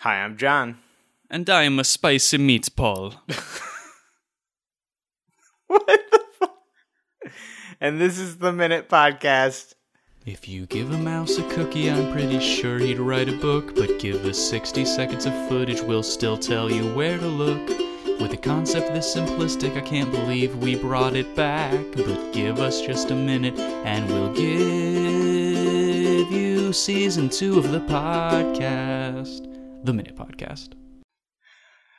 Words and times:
Hi, 0.00 0.22
I'm 0.22 0.38
John. 0.38 0.78
And 1.30 1.50
I 1.50 1.64
am 1.64 1.78
a 1.78 1.84
spicy 1.84 2.38
meatball. 2.38 3.16
What 5.66 5.86
the 5.86 6.20
fuck? 6.38 6.56
And 7.82 8.00
this 8.00 8.18
is 8.18 8.38
the 8.38 8.50
Minute 8.50 8.88
Podcast. 8.88 9.74
If 10.24 10.48
you 10.48 10.64
give 10.64 10.90
a 10.90 10.96
mouse 10.96 11.36
a 11.36 11.42
cookie, 11.50 11.90
I'm 11.90 12.10
pretty 12.12 12.40
sure 12.40 12.78
he'd 12.78 12.98
write 12.98 13.28
a 13.28 13.36
book. 13.36 13.74
But 13.74 13.98
give 13.98 14.24
us 14.24 14.38
60 14.38 14.86
seconds 14.86 15.26
of 15.26 15.48
footage, 15.50 15.82
we'll 15.82 16.02
still 16.02 16.38
tell 16.38 16.72
you 16.72 16.92
where 16.94 17.18
to 17.18 17.26
look. 17.26 17.68
With 18.20 18.32
a 18.32 18.38
concept 18.38 18.94
this 18.94 19.14
simplistic, 19.14 19.76
I 19.76 19.82
can't 19.82 20.10
believe 20.10 20.56
we 20.56 20.76
brought 20.76 21.14
it 21.14 21.36
back. 21.36 21.78
But 21.94 22.32
give 22.32 22.58
us 22.58 22.80
just 22.80 23.10
a 23.10 23.14
minute, 23.14 23.58
and 23.58 24.08
we'll 24.08 24.32
give 24.32 24.50
you 26.32 26.72
season 26.72 27.28
two 27.28 27.58
of 27.58 27.70
the 27.70 27.80
podcast, 27.80 29.49
the 29.84 29.92
Minute 29.92 30.16
Podcast. 30.16 30.74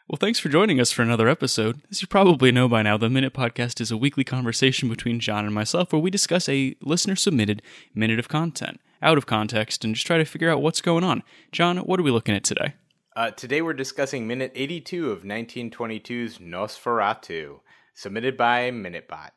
Well, 0.07 0.17
thanks 0.19 0.39
for 0.39 0.49
joining 0.49 0.79
us 0.79 0.91
for 0.91 1.01
another 1.01 1.29
episode. 1.29 1.81
As 1.89 2.01
you 2.01 2.07
probably 2.07 2.51
know 2.51 2.67
by 2.67 2.81
now, 2.81 2.97
the 2.97 3.09
Minute 3.09 3.33
Podcast 3.33 3.79
is 3.79 3.91
a 3.91 3.97
weekly 3.97 4.23
conversation 4.23 4.89
between 4.89 5.19
John 5.19 5.45
and 5.45 5.55
myself 5.55 5.91
where 5.91 6.01
we 6.01 6.11
discuss 6.11 6.49
a 6.49 6.75
listener 6.81 7.15
submitted 7.15 7.61
minute 7.95 8.19
of 8.19 8.27
content 8.27 8.81
out 9.01 9.17
of 9.17 9.25
context 9.25 9.83
and 9.83 9.95
just 9.95 10.05
try 10.05 10.17
to 10.17 10.25
figure 10.25 10.49
out 10.49 10.61
what's 10.61 10.81
going 10.81 11.03
on. 11.03 11.23
John, 11.51 11.77
what 11.77 11.99
are 11.99 12.03
we 12.03 12.11
looking 12.11 12.35
at 12.35 12.43
today? 12.43 12.73
Uh, 13.15 13.31
today 13.31 13.61
we're 13.61 13.73
discussing 13.73 14.27
minute 14.27 14.51
82 14.53 15.11
of 15.11 15.23
1922's 15.23 16.37
Nosferatu, 16.37 17.61
submitted 17.93 18.37
by 18.37 18.69
MinuteBot. 18.69 19.31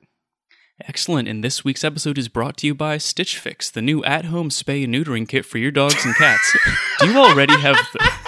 Excellent. 0.80 1.28
And 1.28 1.44
this 1.44 1.64
week's 1.64 1.84
episode 1.84 2.18
is 2.18 2.28
brought 2.28 2.56
to 2.58 2.66
you 2.66 2.74
by 2.74 2.98
Stitch 2.98 3.38
Fix, 3.38 3.70
the 3.70 3.82
new 3.82 4.02
at 4.04 4.24
home 4.24 4.48
spay 4.48 4.82
and 4.82 4.92
neutering 4.92 5.28
kit 5.28 5.46
for 5.46 5.58
your 5.58 5.70
dogs 5.70 6.04
and 6.04 6.16
cats. 6.16 6.56
Do 6.98 7.10
you 7.10 7.16
already 7.16 7.58
have 7.60 7.76
the. 7.92 8.23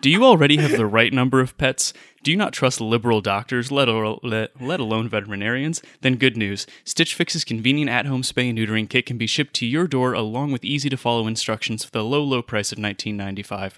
Do 0.00 0.08
you 0.08 0.24
already 0.24 0.56
have 0.56 0.78
the 0.78 0.86
right 0.86 1.12
number 1.12 1.40
of 1.40 1.58
pets? 1.58 1.92
Do 2.22 2.30
you 2.30 2.36
not 2.36 2.54
trust 2.54 2.80
liberal 2.80 3.20
doctors, 3.20 3.70
let, 3.70 3.86
let, 4.24 4.58
let 4.58 4.80
alone 4.80 5.10
veterinarians? 5.10 5.82
Then 6.00 6.16
good 6.16 6.38
news. 6.38 6.66
Stitch 6.84 7.14
Fix's 7.14 7.44
convenient 7.44 7.90
at-home 7.90 8.22
spay 8.22 8.48
and 8.48 8.58
neutering 8.58 8.88
kit 8.88 9.04
can 9.04 9.18
be 9.18 9.26
shipped 9.26 9.52
to 9.56 9.66
your 9.66 9.86
door 9.86 10.14
along 10.14 10.52
with 10.52 10.64
easy-to-follow 10.64 11.26
instructions 11.26 11.84
for 11.84 11.90
the 11.90 12.02
low, 12.02 12.22
low 12.22 12.40
price 12.40 12.72
of 12.72 12.78
$19.95. 12.78 13.74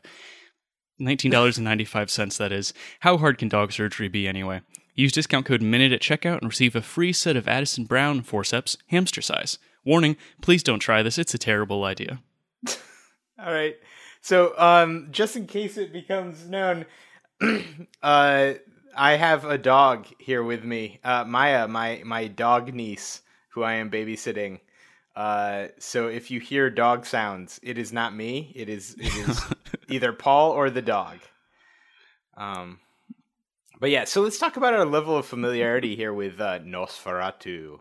$19.95, 1.00 2.36
that 2.36 2.52
is. 2.52 2.72
How 3.00 3.16
hard 3.16 3.36
can 3.36 3.48
dog 3.48 3.72
surgery 3.72 4.06
be 4.06 4.28
anyway? 4.28 4.60
Use 4.94 5.10
discount 5.10 5.44
code 5.44 5.60
MINUTE 5.62 5.92
at 5.92 6.02
checkout 6.02 6.38
and 6.38 6.48
receive 6.48 6.76
a 6.76 6.82
free 6.82 7.12
set 7.12 7.36
of 7.36 7.48
Addison 7.48 7.84
Brown 7.84 8.22
forceps, 8.22 8.76
hamster 8.88 9.22
size. 9.22 9.58
Warning, 9.84 10.16
please 10.40 10.62
don't 10.62 10.78
try 10.78 11.02
this, 11.02 11.18
it's 11.18 11.34
a 11.34 11.38
terrible 11.38 11.82
idea. 11.82 12.22
All 13.40 13.52
right. 13.52 13.74
So, 14.22 14.56
um, 14.56 15.08
just 15.10 15.36
in 15.36 15.46
case 15.46 15.76
it 15.76 15.92
becomes 15.92 16.48
known, 16.48 16.86
uh, 18.02 18.52
I 18.94 19.16
have 19.16 19.44
a 19.44 19.58
dog 19.58 20.06
here 20.18 20.44
with 20.44 20.64
me, 20.64 21.00
uh, 21.02 21.24
Maya, 21.24 21.66
my 21.66 22.02
my 22.04 22.28
dog 22.28 22.72
niece, 22.72 23.22
who 23.50 23.62
I 23.62 23.74
am 23.74 23.90
babysitting. 23.90 24.60
Uh, 25.16 25.68
so 25.78 26.06
if 26.06 26.30
you 26.30 26.40
hear 26.40 26.70
dog 26.70 27.04
sounds, 27.04 27.58
it 27.64 27.78
is 27.78 27.92
not 27.92 28.14
me. 28.14 28.52
It 28.54 28.68
is 28.68 28.94
it 28.98 29.14
is 29.28 29.40
either 29.88 30.12
Paul 30.12 30.52
or 30.52 30.70
the 30.70 30.82
dog. 30.82 31.18
Um, 32.36 32.78
but 33.80 33.90
yeah, 33.90 34.04
so 34.04 34.22
let's 34.22 34.38
talk 34.38 34.56
about 34.56 34.72
our 34.72 34.86
level 34.86 35.16
of 35.16 35.26
familiarity 35.26 35.96
here 35.96 36.14
with 36.14 36.40
uh, 36.40 36.60
Nosferatu. 36.60 37.80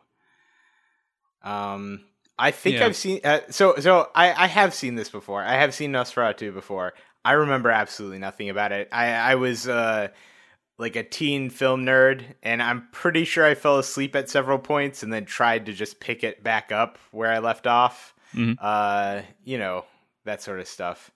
Um, 1.44 2.06
I 2.40 2.52
think 2.52 2.78
Yeah. 2.78 2.86
I've 2.86 2.96
seen. 2.96 3.22
Uh, 3.24 3.40
so 3.50 3.76
so 3.80 4.10
I 4.16 4.32
I 4.34 4.48
have 4.48 4.74
seen 4.74 4.96
this 4.96 5.10
before. 5.10 5.44
I 5.44 5.54
have 5.56 5.74
seen 5.74 5.92
Nosferatu 5.92 6.54
before. 6.54 6.94
I 7.24 7.34
remember 7.34 7.70
absolutely 7.70 8.20
nothing 8.20 8.50
about 8.50 8.72
it. 8.72 8.90
I 8.92 9.12
I 9.14 9.36
was 9.36 9.68
uh 9.68 10.08
like 10.80 10.96
a 10.96 11.04
teen 11.04 11.50
film 11.52 11.86
nerd, 11.86 12.24
and 12.42 12.64
I'm 12.64 12.88
pretty 12.92 13.24
sure 13.26 13.46
I 13.46 13.54
fell 13.54 13.78
asleep 13.78 14.16
at 14.16 14.30
several 14.30 14.58
points, 14.58 15.04
and 15.04 15.14
then 15.14 15.26
tried 15.26 15.68
to 15.68 15.74
just 15.74 16.00
pick 16.00 16.24
it 16.24 16.44
back 16.44 16.72
up 16.72 16.98
where 17.12 17.32
I 17.32 17.38
left 17.40 17.68
off. 17.68 18.16
Mhm. 18.34 18.58
Uh, 18.60 19.22
you 19.44 19.58
know 19.60 19.86
that 20.26 20.42
sort 20.42 20.60
of 20.60 20.68
stuff. 20.68 21.12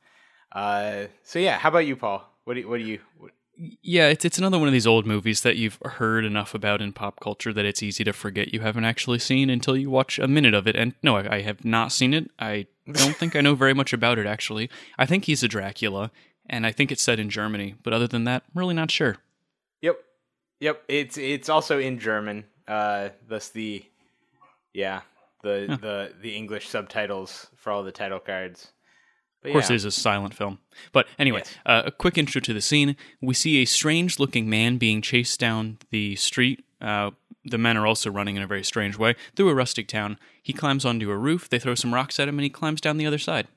Uh, 0.51 1.05
so 1.23 1.39
yeah, 1.39 1.57
how 1.57 1.69
about 1.69 1.79
you, 1.87 1.95
Paul? 1.95 2.23
What 2.43 2.53
do 2.53 2.59
you, 2.59 2.69
what 2.69 2.77
do 2.77 2.83
you? 2.85 2.99
What, 3.17 3.31
Yeah, 3.57 4.09
it's 4.09 4.25
it's 4.25 4.37
another 4.37 4.59
one 4.59 4.67
of 4.67 4.73
these 4.73 4.87
old 4.87 5.05
movies 5.05 5.41
that 5.41 5.55
you've 5.55 5.79
heard 5.83 6.25
enough 6.25 6.53
about 6.53 6.81
in 6.81 6.91
pop 6.91 7.19
culture 7.19 7.53
that 7.53 7.65
it's 7.65 7.81
easy 7.81 8.03
to 8.03 8.13
forget 8.13 8.53
you 8.53 8.59
haven't 8.59 8.85
actually 8.85 9.19
seen 9.19 9.49
until 9.49 9.77
you 9.77 9.89
watch 9.89 10.19
a 10.19 10.27
minute 10.27 10.53
of 10.53 10.67
it. 10.67 10.75
And 10.75 10.93
no, 11.01 11.17
I, 11.17 11.35
I 11.37 11.41
have 11.41 11.63
not 11.63 11.91
seen 11.91 12.13
it. 12.13 12.29
I 12.37 12.67
don't 12.91 13.15
think 13.15 13.35
I 13.35 13.41
know 13.41 13.55
very 13.55 13.73
much 13.73 13.93
about 13.93 14.19
it 14.19 14.25
actually. 14.25 14.69
I 14.97 15.05
think 15.05 15.25
he's 15.25 15.41
a 15.41 15.47
Dracula, 15.47 16.11
and 16.47 16.65
I 16.65 16.71
think 16.71 16.91
it's 16.91 17.01
set 17.01 17.19
in 17.19 17.29
Germany. 17.29 17.75
But 17.81 17.93
other 17.93 18.07
than 18.07 18.25
that, 18.25 18.43
I'm 18.47 18.59
really 18.59 18.75
not 18.75 18.91
sure. 18.91 19.17
Yep, 19.81 19.97
yep. 20.59 20.83
It's 20.87 21.17
it's 21.17 21.49
also 21.49 21.79
in 21.79 21.99
German. 21.99 22.45
Uh, 22.67 23.09
thus 23.27 23.49
the 23.49 23.85
yeah 24.73 25.01
the 25.43 25.77
the 25.79 26.13
the 26.21 26.35
English 26.35 26.67
subtitles 26.67 27.47
for 27.55 27.71
all 27.71 27.83
the 27.83 27.91
title 27.91 28.19
cards. 28.19 28.71
But 29.45 29.49
Of 29.49 29.53
course, 29.53 29.69
yeah. 29.69 29.73
it 29.73 29.77
is 29.77 29.85
a 29.85 29.91
silent 29.91 30.33
film. 30.33 30.59
But 30.91 31.07
anyway, 31.19 31.39
Yes. 31.45 31.55
uh, 31.65 31.83
a 31.85 31.91
quick 31.91 32.17
intro 32.17 32.41
to 32.41 32.53
the 32.53 32.61
scene. 32.61 32.95
We 33.21 33.33
see 33.33 33.61
a 33.61 33.65
strange 33.65 34.19
looking 34.19 34.49
man 34.49 34.77
being 34.77 35.01
chased 35.01 35.39
down 35.39 35.77
the 35.91 36.15
street. 36.15 36.63
Uh, 36.81 37.11
the 37.43 37.57
men 37.57 37.77
are 37.77 37.85
also 37.85 38.09
running 38.09 38.35
in 38.35 38.41
a 38.41 38.47
very 38.47 38.63
strange 38.63 38.97
way 38.97 39.15
through 39.35 39.49
a 39.49 39.53
rustic 39.55 39.87
town. 39.87 40.17
He 40.41 40.51
climbs 40.53 40.83
onto 40.85 41.09
a 41.11 41.17
roof. 41.17 41.47
They 41.49 41.59
throw 41.59 41.75
some 41.75 41.93
rocks 41.93 42.19
at 42.19 42.27
him, 42.27 42.37
and 42.39 42.43
he 42.43 42.49
climbs 42.49 42.81
down 42.81 42.97
the 42.97 43.05
other 43.05 43.19
side. 43.19 43.47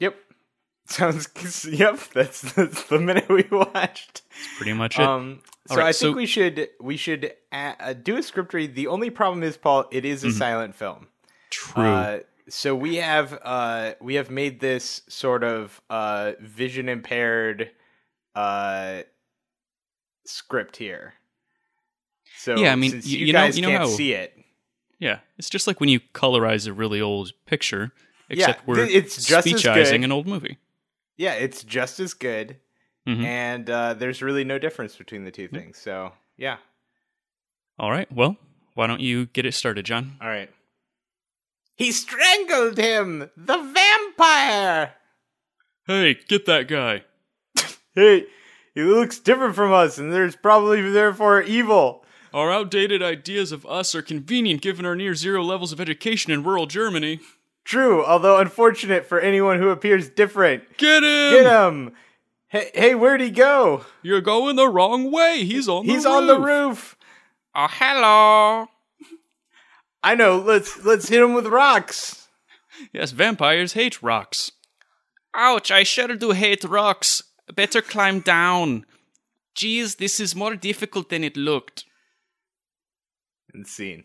Yep. 0.00 0.16
Sounds 0.86 1.28
yep. 1.70 1.98
That's 2.12 2.40
that's 2.52 2.84
the 2.84 2.98
minute 2.98 3.28
we 3.28 3.44
watched. 3.50 4.22
Pretty 4.56 4.72
much 4.74 4.98
it. 4.98 5.02
Um. 5.06 5.40
So 5.68 5.76
right, 5.76 5.86
I 5.86 5.92
think 5.92 6.12
so- 6.12 6.12
we 6.12 6.26
should 6.26 6.68
we 6.80 6.96
should 6.98 7.32
uh, 7.52 7.72
uh, 7.80 7.92
do 7.94 8.16
a 8.18 8.22
script 8.22 8.52
read. 8.52 8.74
The 8.74 8.86
only 8.88 9.08
problem 9.10 9.42
is 9.42 9.56
Paul. 9.56 9.86
It 9.90 10.04
is 10.04 10.24
a 10.24 10.30
silent 10.30 10.74
film. 10.74 11.06
True. 11.50 12.20
So 12.48 12.74
we 12.74 12.96
have 12.96 13.38
uh 13.42 13.94
we 14.00 14.14
have 14.16 14.30
made 14.30 14.60
this 14.60 15.02
sort 15.08 15.42
of 15.44 15.80
uh 15.88 16.32
vision 16.40 16.88
impaired 16.88 17.70
uh 18.34 19.02
script 20.26 20.76
here. 20.76 21.14
So 22.36 22.56
Yeah, 22.58 22.72
I 22.72 22.76
mean, 22.76 23.00
you, 23.04 23.26
you 23.26 23.32
know- 23.32 23.38
guys 23.40 23.56
you 23.56 23.62
know 23.62 23.68
can't 23.68 23.82
how- 23.84 23.88
see 23.88 24.12
it. 24.12 24.36
yeah, 24.98 25.20
it's 25.38 25.48
just 25.50 25.66
like 25.66 25.80
when 25.80 25.88
you 25.88 26.00
colorize 26.12 26.66
a 26.66 26.72
really 26.72 27.00
old 27.00 27.32
picture, 27.46 27.92
Yeah, 28.28 28.36
except 28.50 28.66
we're 28.66 28.80
it's 28.80 29.24
just 29.24 29.46
speechizing 29.46 30.04
an 30.04 30.12
old 30.12 30.26
movie. 30.26 30.58
Yeah, 31.16 31.34
it's 31.34 31.62
just 31.62 32.00
as 32.00 32.12
good, 32.12 32.58
Mhm. 33.06 33.24
and 33.24 33.70
uh, 33.70 33.94
there's 33.94 34.20
really 34.22 34.44
no 34.44 34.58
difference 34.58 34.96
between 34.96 35.24
the 35.24 35.30
two 35.30 35.44
Mm-hmm. 35.46 35.56
things. 35.56 35.78
So 35.78 36.12
yeah, 36.36 36.56
All 37.78 37.90
right. 37.90 38.10
Well, 38.12 38.36
why 38.74 38.86
don't 38.86 39.00
you 39.00 39.26
get 39.26 39.46
it 39.46 39.52
started, 39.52 39.84
John? 39.86 40.16
all 40.20 40.28
right. 40.28 40.50
He 41.76 41.90
strangled 41.92 42.78
him, 42.78 43.30
the 43.36 43.58
vampire. 43.58 44.94
Hey, 45.86 46.14
get 46.28 46.46
that 46.46 46.68
guy. 46.68 47.02
Hey, 47.96 48.26
he 48.74 48.82
looks 48.82 49.20
different 49.20 49.54
from 49.54 49.72
us, 49.72 49.98
and 49.98 50.12
there's 50.12 50.34
probably 50.34 50.82
therefore 50.90 51.40
evil. 51.42 52.04
Our 52.32 52.50
outdated 52.50 53.04
ideas 53.04 53.52
of 53.52 53.64
us 53.66 53.94
are 53.94 54.02
convenient 54.02 54.62
given 54.62 54.84
our 54.84 54.96
near 54.96 55.14
zero 55.14 55.44
levels 55.44 55.70
of 55.70 55.80
education 55.80 56.32
in 56.32 56.42
rural 56.42 56.66
Germany. 56.66 57.20
True, 57.64 58.04
although 58.04 58.38
unfortunate 58.40 59.06
for 59.06 59.20
anyone 59.20 59.58
who 59.60 59.68
appears 59.68 60.08
different. 60.08 60.76
Get 60.76 61.04
him! 61.04 61.30
Get 61.30 61.46
him! 61.46 61.92
Hey, 62.48 62.70
hey, 62.74 62.94
where'd 62.96 63.20
he 63.20 63.30
go? 63.30 63.84
You're 64.02 64.20
going 64.20 64.56
the 64.56 64.68
wrong 64.68 65.12
way. 65.12 65.44
He's 65.44 65.68
on 65.68 65.86
the 65.86 65.92
He's 65.92 66.04
roof. 66.04 66.12
on 66.12 66.26
the 66.26 66.40
roof. 66.40 66.96
Oh, 67.54 67.68
hello. 67.70 68.66
I 70.04 70.14
know. 70.14 70.38
Let's 70.38 70.84
let's 70.84 71.08
hit 71.08 71.22
him 71.22 71.32
with 71.32 71.46
rocks. 71.46 72.28
Yes, 72.92 73.12
vampires 73.12 73.72
hate 73.72 74.02
rocks. 74.02 74.52
Ouch, 75.34 75.70
I 75.70 75.82
sure 75.82 76.14
do 76.14 76.32
hate 76.32 76.62
rocks. 76.62 77.22
Better 77.54 77.80
climb 77.80 78.20
down. 78.20 78.84
Geez, 79.54 79.94
this 79.94 80.20
is 80.20 80.36
more 80.36 80.56
difficult 80.56 81.08
than 81.08 81.24
it 81.24 81.36
looked. 81.38 81.84
And 83.54 83.66
scene. 83.66 84.04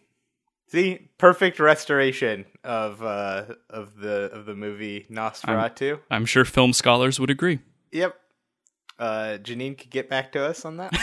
See, 0.72 1.10
perfect 1.18 1.60
restoration 1.60 2.46
of 2.64 3.04
uh 3.04 3.56
of 3.70 3.98
the 3.98 4.32
of 4.32 4.46
the 4.46 4.56
movie 4.56 5.06
Nosferatu. 5.12 6.00
I'm 6.10 6.26
sure 6.26 6.46
film 6.46 6.72
scholars 6.72 7.20
would 7.20 7.30
agree. 7.30 7.60
Yep. 7.92 8.16
Uh, 8.98 9.38
Janine 9.42 9.78
could 9.78 9.90
get 9.90 10.10
back 10.10 10.32
to 10.34 10.44
us 10.44 10.64
on 10.64 10.78
that. 10.78 10.94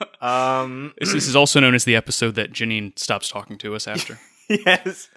um, 0.22 0.94
This, 1.00 1.12
this 1.12 1.28
is 1.28 1.36
also 1.36 1.60
known 1.60 1.74
as 1.74 1.84
the 1.84 1.96
episode 1.96 2.34
that 2.36 2.52
Janine 2.52 2.98
stops 2.98 3.28
talking 3.28 3.58
to 3.58 3.74
us 3.74 3.86
after. 3.88 4.18
yes. 4.48 5.08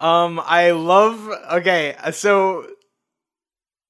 Um, 0.00 0.40
I 0.44 0.72
love. 0.72 1.28
Okay, 1.52 1.96
so 2.12 2.66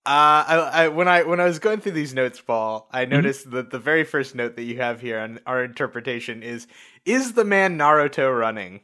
Uh, 0.07 0.09
I, 0.47 0.71
I 0.85 0.89
when 0.89 1.09
I 1.09 1.23
when 1.25 1.41
I 1.41 1.45
was 1.45 1.59
going 1.59 1.81
through 1.81 1.93
these 1.93 2.15
notes, 2.15 2.41
Paul, 2.41 2.89
I 2.91 3.03
Mm-hmm. 3.03 3.11
noticed 3.11 3.51
that 3.51 3.71
the 3.71 3.79
very 3.79 4.05
first 4.05 4.35
note 4.35 4.57
that 4.57 4.63
you 4.65 4.77
have 4.79 5.01
here 5.01 5.19
on 5.21 5.41
our 5.47 5.63
interpretation 5.63 6.43
is: 6.43 6.67
"Is 7.05 7.35
the 7.35 7.45
man 7.45 7.77
Naruto 7.79 8.37
running?" 8.37 8.81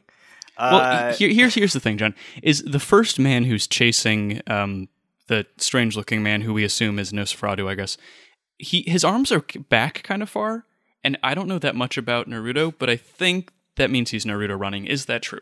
Well, 0.59 0.79
Uh, 0.81 1.13
here, 1.13 1.29
here's 1.29 1.55
here's 1.55 1.73
the 1.73 1.79
thing, 1.79 1.97
John. 1.97 2.13
Is 2.43 2.61
the 2.63 2.79
first 2.79 3.19
man 3.19 3.43
who's 3.45 3.67
chasing 3.67 4.41
um, 4.47 4.87
the 5.27 5.45
strange 5.57 5.95
looking 5.97 6.21
man 6.23 6.41
who 6.41 6.53
we 6.53 6.63
assume 6.63 6.99
is 6.99 7.11
Nosferatu, 7.11 7.67
I 7.67 7.73
guess. 7.75 7.97
He 8.59 8.83
his 8.87 9.03
arms 9.03 9.31
are 9.31 9.43
back 9.69 10.03
kind 10.03 10.21
of 10.21 10.29
far, 10.29 10.65
and 11.03 11.17
I 11.23 11.33
don't 11.33 11.47
know 11.47 11.59
that 11.59 11.75
much 11.75 11.97
about 11.97 12.27
Naruto, 12.27 12.73
but 12.77 12.89
I 12.89 12.95
think 12.97 13.51
that 13.75 13.89
means 13.91 14.11
he's 14.11 14.25
Naruto 14.25 14.59
running. 14.59 14.85
Is 14.85 15.05
that 15.05 15.21
true? 15.21 15.39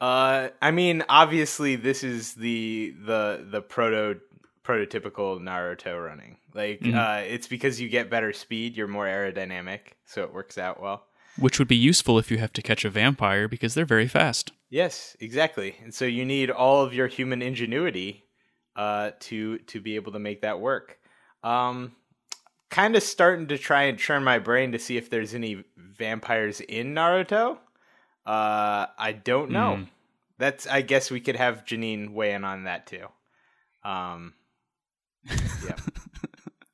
Uh, 0.00 0.48
I 0.60 0.70
mean, 0.72 1.04
obviously, 1.08 1.76
this 1.76 2.02
is 2.02 2.34
the 2.34 2.94
the 3.04 3.46
the 3.50 3.62
proto 3.62 4.20
prototypical 4.64 5.40
Naruto 5.40 6.04
running. 6.04 6.38
Like, 6.54 6.80
Mhm. 6.80 6.94
uh, 6.94 7.24
it's 7.24 7.48
because 7.48 7.80
you 7.80 7.88
get 7.88 8.10
better 8.10 8.32
speed, 8.32 8.76
you're 8.76 8.86
more 8.88 9.06
aerodynamic, 9.06 9.80
so 10.04 10.22
it 10.22 10.32
works 10.32 10.56
out 10.58 10.80
well. 10.80 11.06
Which 11.36 11.58
would 11.58 11.68
be 11.68 11.76
useful 11.76 12.18
if 12.18 12.30
you 12.30 12.38
have 12.38 12.52
to 12.52 12.62
catch 12.62 12.84
a 12.84 12.90
vampire 12.90 13.48
because 13.48 13.74
they're 13.74 13.84
very 13.86 14.06
fast. 14.06 14.52
Yes, 14.70 15.16
exactly. 15.18 15.76
And 15.82 15.94
so 15.94 16.04
you 16.04 16.24
need 16.24 16.50
all 16.50 16.82
of 16.82 16.92
your 16.94 17.06
human 17.08 17.42
ingenuity 17.42 18.24
uh, 18.76 19.12
to 19.20 19.58
to 19.58 19.80
be 19.80 19.96
able 19.96 20.12
to 20.12 20.18
make 20.18 20.42
that 20.42 20.60
work. 20.60 20.98
Um, 21.42 21.92
kind 22.72 22.96
of 22.96 23.02
starting 23.02 23.46
to 23.48 23.58
try 23.58 23.82
and 23.82 23.98
churn 23.98 24.24
my 24.24 24.38
brain 24.38 24.72
to 24.72 24.78
see 24.78 24.96
if 24.96 25.10
there's 25.10 25.34
any 25.34 25.62
vampires 25.76 26.60
in 26.60 26.94
Naruto. 26.94 27.58
Uh, 28.26 28.86
I 28.98 29.12
don't 29.22 29.50
know. 29.50 29.76
Hmm. 29.76 29.82
That's 30.38 30.66
I 30.66 30.80
guess 30.80 31.10
we 31.10 31.20
could 31.20 31.36
have 31.36 31.64
Janine 31.64 32.14
weigh 32.14 32.32
in 32.32 32.44
on 32.44 32.64
that 32.64 32.86
too. 32.86 33.06
Um, 33.84 34.32
yeah. 35.64 35.76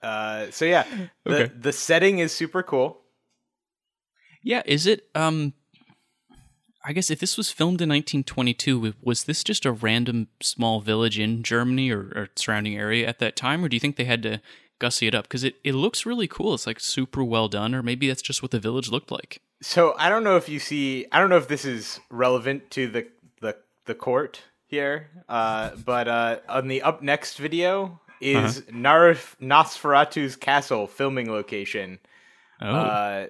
uh, 0.02 0.50
so 0.50 0.64
yeah, 0.64 0.86
the 1.24 1.44
Okay. 1.44 1.52
the 1.58 1.72
setting 1.72 2.20
is 2.20 2.32
super 2.32 2.62
cool. 2.62 3.00
Yeah, 4.42 4.62
is 4.64 4.86
it 4.86 5.08
um 5.14 5.52
I 6.84 6.92
guess 6.92 7.10
if 7.10 7.18
this 7.18 7.36
was 7.36 7.50
filmed 7.50 7.82
in 7.82 7.88
1922, 7.88 8.94
was 9.02 9.24
this 9.24 9.42
just 9.42 9.66
a 9.66 9.72
random 9.72 10.28
small 10.40 10.80
village 10.80 11.18
in 11.18 11.42
Germany 11.42 11.90
or, 11.90 12.12
or 12.14 12.28
surrounding 12.36 12.76
area 12.78 13.06
at 13.06 13.18
that 13.18 13.36
time, 13.36 13.64
or 13.64 13.68
do 13.68 13.76
you 13.76 13.80
think 13.80 13.96
they 13.96 14.04
had 14.04 14.22
to 14.22 14.40
gussy 14.78 15.06
it 15.06 15.14
up? 15.14 15.24
Because 15.24 15.44
it, 15.44 15.56
it 15.64 15.74
looks 15.74 16.06
really 16.06 16.28
cool. 16.28 16.54
It's 16.54 16.66
like 16.66 16.80
super 16.80 17.22
well 17.24 17.48
done, 17.48 17.74
or 17.74 17.82
maybe 17.82 18.08
that's 18.08 18.22
just 18.22 18.42
what 18.42 18.50
the 18.50 18.60
village 18.60 18.90
looked 18.90 19.10
like. 19.10 19.40
So 19.60 19.94
I 19.98 20.08
don't 20.08 20.24
know 20.24 20.36
if 20.36 20.48
you 20.48 20.58
see. 20.58 21.06
I 21.12 21.18
don't 21.20 21.30
know 21.30 21.36
if 21.36 21.48
this 21.48 21.64
is 21.64 22.00
relevant 22.10 22.70
to 22.72 22.86
the 22.88 23.06
the 23.40 23.56
the 23.86 23.94
court 23.94 24.42
here, 24.66 25.08
uh, 25.28 25.70
but 25.84 26.08
uh, 26.08 26.38
on 26.48 26.68
the 26.68 26.82
up 26.82 27.02
next 27.02 27.38
video 27.38 28.00
is 28.20 28.62
Narf- 28.70 29.36
Nosferatu's 29.40 30.36
castle 30.36 30.86
filming 30.86 31.30
location. 31.30 31.98
Oh, 32.60 32.66
Uh, 32.74 33.26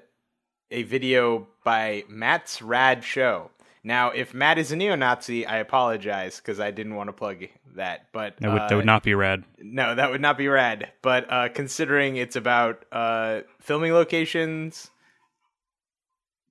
a 0.70 0.82
video 0.82 1.46
by 1.64 2.04
Matt's 2.08 2.60
Rad 2.62 3.04
Show. 3.04 3.50
Now, 3.84 4.10
if 4.10 4.34
Matt 4.34 4.58
is 4.58 4.72
a 4.72 4.76
neo-Nazi, 4.76 5.46
I 5.46 5.58
apologize 5.58 6.38
because 6.38 6.58
I 6.60 6.70
didn't 6.70 6.94
want 6.94 7.08
to 7.08 7.12
plug 7.12 7.44
that. 7.78 8.06
But 8.12 8.36
that 8.38 8.52
would 8.52 8.62
uh, 8.62 8.68
that 8.68 8.74
would 8.76 8.86
not 8.86 9.02
be 9.02 9.14
rad. 9.14 9.42
no, 9.58 9.94
that 9.96 10.10
would 10.10 10.20
not 10.20 10.38
be 10.38 10.46
rad. 10.46 10.92
But 11.02 11.26
uh, 11.32 11.48
considering 11.48 12.16
it's 12.16 12.36
about 12.36 12.84
uh, 12.92 13.40
filming 13.60 13.92
locations, 13.92 14.90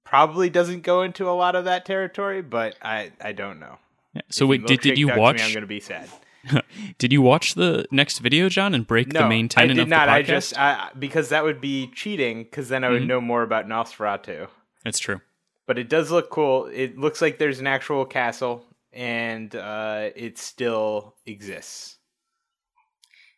probably 0.04 0.50
doesn't 0.50 0.82
go 0.82 1.02
into 1.04 1.30
a 1.30 1.32
lot 1.32 1.56
of 1.56 1.66
that 1.66 1.86
territory. 1.86 2.42
But 2.42 2.76
I, 2.82 3.12
I 3.22 3.32
don't 3.32 3.60
know. 3.60 3.78
Yeah. 4.14 4.22
So 4.30 4.46
If 4.46 4.50
wait, 4.50 4.68
did, 4.68 4.82
did 4.82 4.98
you 4.98 5.08
watch? 5.16 5.38
Me, 5.38 5.44
I'm 5.44 5.52
going 5.54 5.62
to 5.62 5.68
be 5.68 5.80
sad. 5.80 6.10
did 6.98 7.12
you 7.12 7.22
watch 7.22 7.56
the 7.56 7.86
next 7.92 8.20
video, 8.20 8.48
John, 8.50 8.74
and 8.74 8.88
break 8.88 9.12
No, 9.12 9.24
the 9.24 9.30
main 9.30 9.46
I 9.46 9.48
tenet 9.48 9.76
did 9.76 9.82
of 9.84 9.88
not. 9.90 10.10
I 10.10 10.22
just 10.22 10.58
I, 10.58 10.90
because 10.98 11.30
that 11.30 11.44
would 11.44 11.60
be 11.62 11.92
cheating. 11.94 12.44
Because 12.44 12.70
then 12.70 12.84
I 12.84 12.90
would 12.90 13.04
Mhm. 13.04 13.08
know 13.08 13.22
more 13.22 13.44
about 13.44 13.68
Nosferatu. 13.68 14.48
That's 14.84 15.00
true. 15.00 15.22
But 15.66 15.78
it 15.78 15.90
does 15.90 16.10
look 16.12 16.30
cool. 16.30 16.68
It 16.68 16.98
looks 16.98 17.22
like 17.22 17.40
there's 17.40 17.60
an 17.60 17.68
actual 17.68 18.06
castle, 18.06 18.66
and 18.98 19.56
uh, 19.56 20.10
it 20.16 20.38
still 20.40 21.14
exists. 21.26 21.98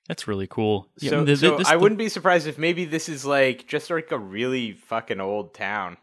That's 0.07 0.27
really 0.27 0.47
cool. 0.47 0.87
Yeah, 0.99 1.09
so 1.11 1.35
so 1.35 1.57
this- 1.57 1.67
I 1.67 1.73
the- 1.75 1.79
wouldn't 1.79 1.99
be 1.99 2.09
surprised 2.09 2.47
if 2.47 2.57
maybe 2.57 2.85
this 2.85 3.07
is 3.09 3.25
like 3.25 3.67
just 3.67 3.89
like 3.91 4.11
a 4.11 4.17
really 4.17 4.71
fucking 4.71 5.19
old 5.19 5.53
town. 5.53 5.97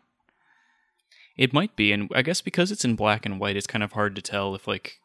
It 1.36 1.52
might 1.52 1.74
be, 1.76 1.92
and 1.92 2.10
I 2.14 2.22
guess 2.22 2.40
because 2.40 2.70
it's 2.70 2.84
in 2.84 2.94
black 2.96 3.26
and 3.26 3.40
white, 3.40 3.56
it's 3.56 3.66
kind 3.66 3.82
of 3.82 3.92
hard 3.92 4.14
to 4.16 4.22
tell 4.22 4.54
if 4.54 4.68
like 4.68 5.00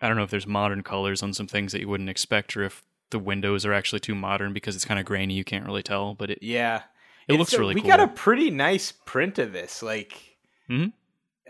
I 0.00 0.06
don't 0.08 0.16
know 0.16 0.22
if 0.22 0.30
there's 0.30 0.46
modern 0.46 0.82
colors 0.82 1.22
on 1.22 1.34
some 1.34 1.46
things 1.48 1.72
that 1.72 1.80
you 1.80 1.88
wouldn't 1.88 2.08
expect, 2.08 2.56
or 2.56 2.62
if 2.64 2.82
the 3.10 3.18
windows 3.18 3.66
are 3.66 3.72
actually 3.72 4.00
too 4.00 4.14
modern 4.14 4.52
because 4.52 4.76
it's 4.76 4.84
kind 4.84 4.98
of 5.00 5.04
grainy. 5.06 5.34
You 5.34 5.44
can't 5.44 5.66
really 5.66 5.82
tell, 5.82 6.14
but 6.14 6.30
it 6.30 6.38
Yeah, 6.40 6.82
it 7.26 7.34
It's 7.34 7.38
looks 7.38 7.52
a- 7.52 7.58
really 7.58 7.74
We 7.74 7.80
cool. 7.82 7.88
got 7.88 8.00
a 8.00 8.08
pretty 8.08 8.50
nice 8.50 8.92
print 8.92 9.38
of 9.38 9.52
this. 9.52 9.82
Like, 9.82 10.36
Mhm. 10.70 10.92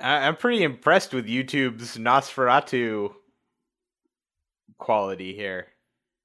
I- 0.01 0.27
I'm 0.27 0.37
pretty 0.37 0.63
impressed 0.63 1.13
with 1.15 1.27
YouTube's 1.27 1.97
Nosferatu 1.97 3.15
quality 4.79 5.35
here. 5.35 5.69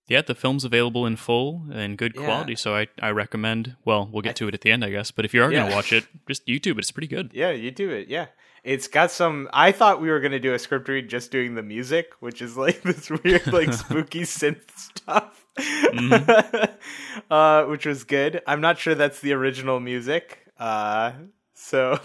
yeah, 0.07 0.21
the 0.21 0.35
film's 0.35 0.63
available 0.65 1.05
in 1.05 1.15
full 1.15 1.63
and 1.73 1.97
good 1.97 2.13
Yeah. 2.15 2.25
quality, 2.25 2.55
so 2.55 2.75
I 2.75 2.87
I 3.01 3.09
recommend. 3.11 3.75
Well, 3.85 4.09
we'll 4.11 4.21
get 4.21 4.35
to 4.37 4.47
it 4.47 4.53
at 4.53 4.61
the 4.61 4.71
end, 4.71 4.83
I 4.83 4.89
guess. 4.89 5.11
But 5.11 5.25
if 5.25 5.33
you 5.33 5.41
are 5.43 5.51
Yeah. 5.51 5.63
gonna 5.63 5.75
watch 5.75 5.91
it, 5.93 6.05
just 6.27 6.45
YouTube 6.45 6.73
it. 6.73 6.79
It's 6.79 6.91
pretty 6.91 7.07
good. 7.07 7.31
Yeah, 7.33 7.51
you 7.51 7.71
do 7.71 7.89
it. 7.89 8.09
Yeah. 8.09 8.27
It's 8.63 8.87
got 8.87 9.11
some. 9.11 9.49
I 9.51 9.71
thought 9.73 9.99
we 10.01 10.09
were 10.09 10.19
gonna 10.21 10.39
do 10.39 10.53
a 10.53 10.59
script 10.59 10.87
read 10.87 11.09
just 11.09 11.31
doing 11.31 11.55
the 11.55 11.63
music, 11.63 12.11
which 12.19 12.41
is 12.41 12.55
like 12.57 12.81
this 12.83 13.09
weird, 13.09 13.47
like 13.51 13.73
spooky 13.83 14.21
synth 14.21 14.69
stuff, 14.77 15.45
uh, 17.31 17.63
which 17.65 17.85
was 17.85 18.03
good. 18.03 18.41
I'm 18.47 18.61
not 18.61 18.77
sure 18.77 18.95
that's 18.95 19.19
the 19.19 19.33
original 19.33 19.79
music, 19.79 20.39
uh, 20.59 21.11
so 21.53 21.99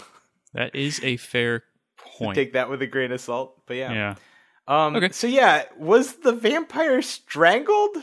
That 0.53 0.75
is 0.75 0.99
a 1.03 1.17
fair 1.17 1.63
point. 2.17 2.35
take 2.35 2.53
that 2.53 2.69
with 2.69 2.81
a 2.81 2.87
grain 2.87 3.11
of 3.11 3.21
salt. 3.21 3.61
But 3.65 3.77
yeah, 3.77 3.91
yeah. 3.93 4.15
Um, 4.67 4.95
Okay. 4.95 5.09
So 5.11 5.27
yeah, 5.27 5.63
was 5.77 6.13
the 6.17 6.31
vampire 6.31 7.01
strangled? 7.01 7.97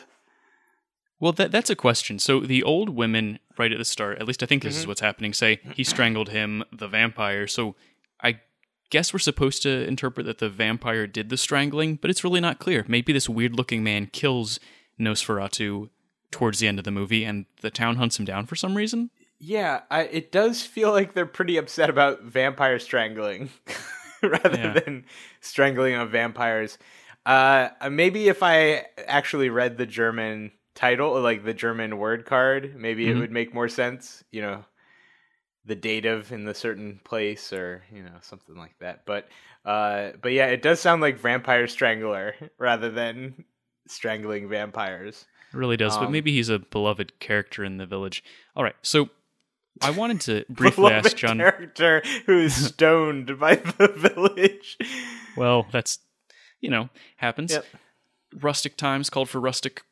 Well, 1.18 1.32
that 1.32 1.50
that's 1.50 1.70
a 1.70 1.76
question. 1.76 2.18
So 2.18 2.40
the 2.40 2.62
old 2.62 2.90
women, 2.90 3.38
right 3.58 3.72
at 3.72 3.78
the 3.78 3.84
start, 3.84 4.18
at 4.18 4.26
least 4.26 4.42
I 4.42 4.46
think 4.46 4.62
this 4.62 4.74
Mm-hmm. 4.74 4.80
is 4.82 4.86
what's 4.86 5.00
happening. 5.00 5.32
Say 5.32 5.60
he 5.74 5.82
strangled 5.84 6.28
him, 6.28 6.62
the 6.72 6.88
vampire. 6.88 7.46
So 7.46 7.74
I 8.20 8.40
guess 8.90 9.12
we're 9.12 9.18
supposed 9.18 9.62
to 9.62 9.86
interpret 9.88 10.26
that 10.26 10.38
the 10.38 10.48
vampire 10.50 11.06
did 11.06 11.28
the 11.30 11.36
strangling, 11.36 11.96
but 11.96 12.10
it's 12.10 12.22
really 12.22 12.40
not 12.40 12.58
clear. 12.58 12.84
Maybe 12.86 13.12
this 13.12 13.28
weird-looking 13.28 13.82
man 13.82 14.06
kills 14.12 14.60
Nosferatu 15.00 15.88
towards 16.30 16.58
the 16.58 16.68
end 16.68 16.78
of 16.78 16.84
the 16.84 16.90
movie, 16.90 17.24
and 17.24 17.46
the 17.62 17.70
town 17.70 17.96
hunts 17.96 18.18
him 18.18 18.24
down 18.26 18.46
for 18.46 18.54
some 18.56 18.76
reason. 18.76 19.10
Yeah, 19.38 19.82
I, 19.90 20.02
it 20.04 20.32
does 20.32 20.62
feel 20.62 20.90
like 20.92 21.12
they're 21.12 21.26
pretty 21.26 21.56
upset 21.58 21.90
about 21.90 22.22
vampire 22.22 22.78
strangling 22.78 23.50
rather 24.22 24.56
Yeah. 24.56 24.72
than 24.80 25.04
strangling 25.40 25.94
of 25.94 26.10
vampires. 26.10 26.78
Uh, 27.26 27.68
maybe 27.90 28.28
if 28.28 28.42
I 28.42 28.86
actually 29.06 29.50
read 29.50 29.76
the 29.76 29.86
German 29.86 30.52
title, 30.74 31.20
like 31.20 31.44
the 31.44 31.52
German 31.54 31.98
word 31.98 32.24
card, 32.24 32.74
maybe 32.76 33.08
it 33.08 33.14
Mhm. 33.14 33.20
would 33.20 33.30
make 33.32 33.52
more 33.52 33.68
sense. 33.68 34.24
You 34.30 34.42
know, 34.42 34.64
the 35.64 35.74
dative 35.74 36.32
in 36.32 36.44
the 36.44 36.54
certain 36.54 37.00
place, 37.04 37.52
or 37.52 37.82
you 37.92 38.02
know, 38.02 38.16
something 38.22 38.54
like 38.56 38.78
that. 38.78 39.04
But, 39.04 39.28
uh, 39.64 40.12
but 40.22 40.32
yeah, 40.32 40.46
it 40.46 40.62
does 40.62 40.80
sound 40.80 41.02
like 41.02 41.18
vampire 41.18 41.66
strangler 41.66 42.34
rather 42.58 42.90
than 42.90 43.44
strangling 43.88 44.48
vampires. 44.48 45.26
It 45.52 45.56
really 45.56 45.76
does, 45.76 45.98
but 45.98 46.06
Um, 46.06 46.12
maybe 46.12 46.32
he's 46.32 46.48
a 46.48 46.58
beloved 46.60 47.18
character 47.20 47.64
in 47.64 47.76
the 47.78 47.86
village. 47.86 48.22
All 48.54 48.62
right, 48.62 48.76
so 48.82 49.10
I 49.80 49.90
wanted 49.90 50.20
to 50.22 50.44
briefly 50.50 50.92
ask 50.92 51.16
John. 51.16 51.38
character 51.38 52.02
who 52.26 52.38
is 52.38 52.54
stoned 52.68 53.38
by 53.38 53.56
the 53.56 53.88
village. 53.88 54.76
Well, 55.36 55.66
that's 55.70 55.98
you 56.60 56.70
know 56.70 56.88
happens. 57.16 57.52
Yep. 57.52 57.66
Rustic 58.40 58.76
times 58.76 59.10
called 59.10 59.28
for 59.28 59.40
rustic 59.40 59.82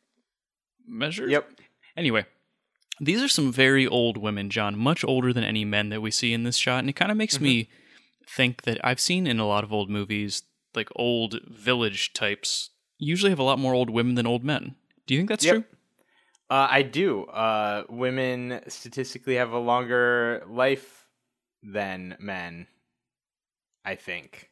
measures. 0.86 1.30
Yep. 1.30 1.50
Anyway, 1.96 2.26
these 3.00 3.22
are 3.22 3.28
some 3.28 3.52
very 3.52 3.86
old 3.86 4.16
women, 4.16 4.50
John, 4.50 4.76
much 4.76 5.04
older 5.04 5.32
than 5.32 5.44
any 5.44 5.64
men 5.64 5.88
that 5.90 6.02
we 6.02 6.10
see 6.10 6.32
in 6.32 6.44
this 6.44 6.56
shot, 6.56 6.80
and 6.80 6.88
it 6.88 6.94
kind 6.96 7.10
of 7.10 7.16
makes 7.16 7.40
me 7.40 7.64
mm-hmm. 7.64 8.24
think 8.28 8.62
that 8.62 8.84
I've 8.84 9.00
seen 9.00 9.26
in 9.26 9.38
a 9.38 9.46
lot 9.46 9.64
of 9.64 9.72
old 9.72 9.90
movies, 9.90 10.42
like 10.74 10.88
old 10.96 11.40
village 11.46 12.12
types, 12.12 12.70
usually 12.98 13.30
have 13.30 13.38
a 13.38 13.44
lot 13.44 13.58
more 13.58 13.74
old 13.74 13.90
women 13.90 14.14
than 14.14 14.26
old 14.26 14.44
men. 14.44 14.74
Do 15.06 15.14
you 15.14 15.20
think 15.20 15.28
that's 15.28 15.44
Yep. 15.44 15.54
true? 15.54 15.64
Uh, 16.54 16.68
I 16.70 16.82
do. 16.82 17.24
Uh, 17.24 17.82
women 17.88 18.60
statistically 18.68 19.34
have 19.34 19.50
a 19.50 19.58
longer 19.58 20.44
life 20.48 21.08
than 21.64 22.16
men. 22.20 22.68
I 23.84 23.96
think. 23.96 24.50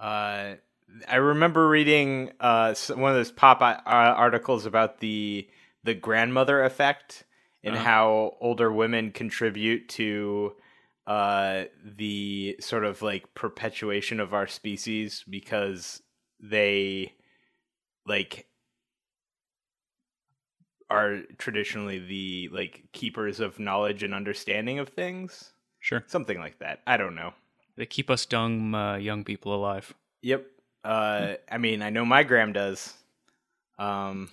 Uh, 0.00 0.54
I 1.06 1.16
remember 1.16 1.68
reading 1.68 2.32
uh, 2.40 2.74
one 2.94 3.10
of 3.10 3.16
those 3.18 3.32
pop 3.32 3.60
uh, 3.60 3.74
articles 3.86 4.64
about 4.64 5.00
the 5.00 5.46
the 5.82 5.92
grandmother 5.94 6.64
effect 6.64 7.24
and 7.62 7.74
Uh-huh. 7.74 7.84
how 7.84 8.36
older 8.40 8.72
women 8.72 9.10
contribute 9.10 9.90
to 9.90 10.56
uh, 11.06 11.64
the 11.84 12.56
sort 12.60 12.84
of 12.84 13.02
like 13.02 13.34
perpetuation 13.34 14.20
of 14.20 14.32
our 14.32 14.46
species 14.46 15.22
because 15.28 16.02
they 16.40 17.12
like 18.06 18.46
are 20.90 21.20
traditionally 21.38 21.98
the 21.98 22.48
like 22.52 22.82
keepers 22.92 23.40
of 23.40 23.58
knowledge 23.58 24.02
and 24.02 24.14
understanding 24.14 24.78
of 24.78 24.88
things 24.90 25.52
Sure. 25.80 26.02
something 26.06 26.38
like 26.38 26.58
that 26.60 26.80
i 26.86 26.96
don't 26.96 27.14
know 27.14 27.32
They 27.76 27.86
keep 27.86 28.10
us 28.10 28.26
young, 28.30 28.74
uh, 28.74 28.96
young 28.96 29.24
people 29.24 29.54
alive. 29.54 29.94
yep 30.22 30.46
uh 30.84 31.34
i 31.50 31.58
mean 31.58 31.82
i 31.82 31.90
know 31.90 32.04
my 32.04 32.22
gram 32.22 32.52
does 32.52 32.94
um 33.78 34.28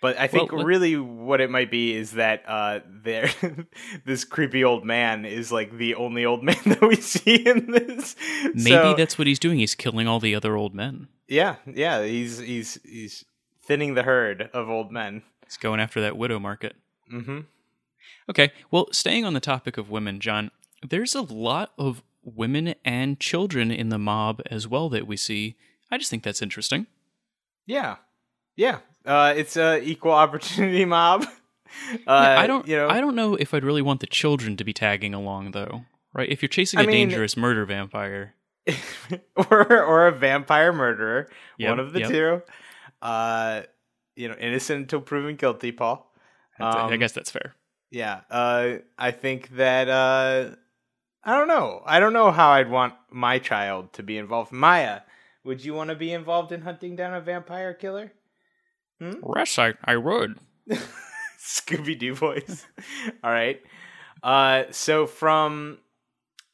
But 0.00 0.18
I 0.18 0.26
think 0.26 0.50
Well, 0.50 0.64
really 0.64 0.96
what 0.96 1.40
it 1.40 1.48
might 1.50 1.70
be 1.70 1.94
is 1.94 2.12
that 2.12 2.42
uh, 2.48 2.80
there, 3.04 3.30
this 4.04 4.24
creepy 4.24 4.64
old 4.64 4.84
man 4.84 5.24
is 5.24 5.52
like 5.52 5.76
the 5.78 5.94
only 5.94 6.24
old 6.26 6.42
man 6.50 6.58
that 6.66 6.80
we 6.82 6.96
see 6.96 7.36
in 7.46 7.70
this. 7.70 8.16
Maybe 8.52 8.70
So- 8.70 8.94
that's 8.98 9.16
what 9.16 9.28
he's 9.28 9.38
doing. 9.38 9.58
He's 9.60 9.76
killing 9.76 10.08
all 10.08 10.18
the 10.18 10.34
other 10.34 10.56
old 10.56 10.74
men. 10.74 11.06
yeah, 11.28 11.56
yeah. 11.72 12.02
He's 12.04 12.38
he's 12.38 12.80
he's 12.84 13.24
thinning 13.64 13.94
the 13.94 14.02
herd 14.02 14.50
of 14.52 14.68
old 14.68 14.90
men. 14.90 15.22
Going 15.56 15.80
after 15.80 16.00
that 16.00 16.16
widow 16.16 16.38
market. 16.38 16.76
hmm 17.10 17.40
Okay, 18.28 18.50
well, 18.70 18.88
staying 18.92 19.24
on 19.24 19.34
the 19.34 19.40
topic 19.40 19.76
of 19.78 19.90
women, 19.90 20.18
John, 20.20 20.50
there's 20.88 21.14
a 21.14 21.22
lot 21.22 21.72
of 21.78 22.02
women 22.24 22.74
and 22.84 23.18
children 23.20 23.70
in 23.70 23.88
the 23.88 23.98
mob 23.98 24.40
as 24.50 24.66
well 24.68 24.88
that 24.90 25.06
we 25.06 25.16
see. 25.16 25.56
I 25.90 25.98
just 25.98 26.10
think 26.10 26.22
that's 26.22 26.42
interesting. 26.42 26.86
Yeah, 27.66 27.96
yeah. 28.56 28.78
Uh, 29.04 29.34
it's 29.36 29.56
a 29.56 29.80
equal 29.82 30.12
opportunity 30.24 30.84
mob. 30.84 31.26
Uh, 31.92 31.96
Yeah, 32.06 32.38
I 32.38 32.46
don't 32.46 32.68
you 32.68 32.76
know, 32.76 32.88
I 32.90 33.00
don't 33.00 33.14
know 33.14 33.34
if 33.34 33.54
I'd 33.54 33.64
really 33.64 33.80
want 33.80 34.00
the 34.00 34.06
children 34.06 34.58
to 34.58 34.64
be 34.64 34.74
tagging 34.74 35.14
along 35.14 35.52
though. 35.52 35.86
Right? 36.12 36.28
If 36.28 36.42
you're 36.42 36.50
chasing 36.50 36.78
I 36.78 36.82
a 36.82 36.86
mean- 36.86 37.08
dangerous 37.08 37.34
murder 37.44 37.64
vampire. 37.64 38.34
or 39.36 39.82
or 39.82 40.06
a 40.06 40.12
vampire 40.12 40.72
murderer, 40.74 41.30
Yep, 41.56 41.68
one 41.70 41.80
of 41.80 41.92
the 41.94 42.00
yep. 42.00 42.08
two. 42.10 42.42
Uh, 43.00 43.62
you 44.16 44.28
know, 44.28 44.34
innocent 44.38 44.80
until 44.82 45.00
proven 45.00 45.36
guilty, 45.36 45.72
Paul. 45.72 46.12
that's- 46.58 46.74
I 46.76 46.92
Um, 46.92 46.98
guess 46.98 47.12
that's 47.12 47.30
fair. 47.30 47.54
Yeah, 47.90 48.20
uh, 48.30 48.76
I 48.98 49.10
think 49.10 49.50
that 49.56 49.88
uh, 49.88 50.56
I 51.24 51.36
don't 51.36 51.48
know. 51.48 51.82
I 51.86 52.00
don't 52.00 52.12
know 52.14 52.30
how 52.30 52.50
I'd 52.50 52.70
want 52.70 52.94
my 53.10 53.38
child 53.38 53.92
to 53.94 54.02
be 54.02 54.16
involved. 54.18 54.50
Maya, 54.50 55.00
would 55.44 55.62
you 55.64 55.74
want 55.74 55.90
to 55.90 55.96
be 55.96 56.12
involved 56.12 56.52
in 56.52 56.62
hunting 56.62 56.96
down 56.96 57.12
a 57.14 57.20
vampire 57.20 57.74
killer? 57.74 58.12
Hmm? 58.98 59.12
Yes, 59.36 59.58
I, 59.58 59.74
I 59.84 59.96
would. 59.96 60.38
Scooby 61.38 61.98
Doo 61.98 62.14
voice. 62.14 62.66
All 63.24 63.30
right. 63.32 63.60
Uh, 64.22 64.64
so 64.70 65.06
from 65.06 65.78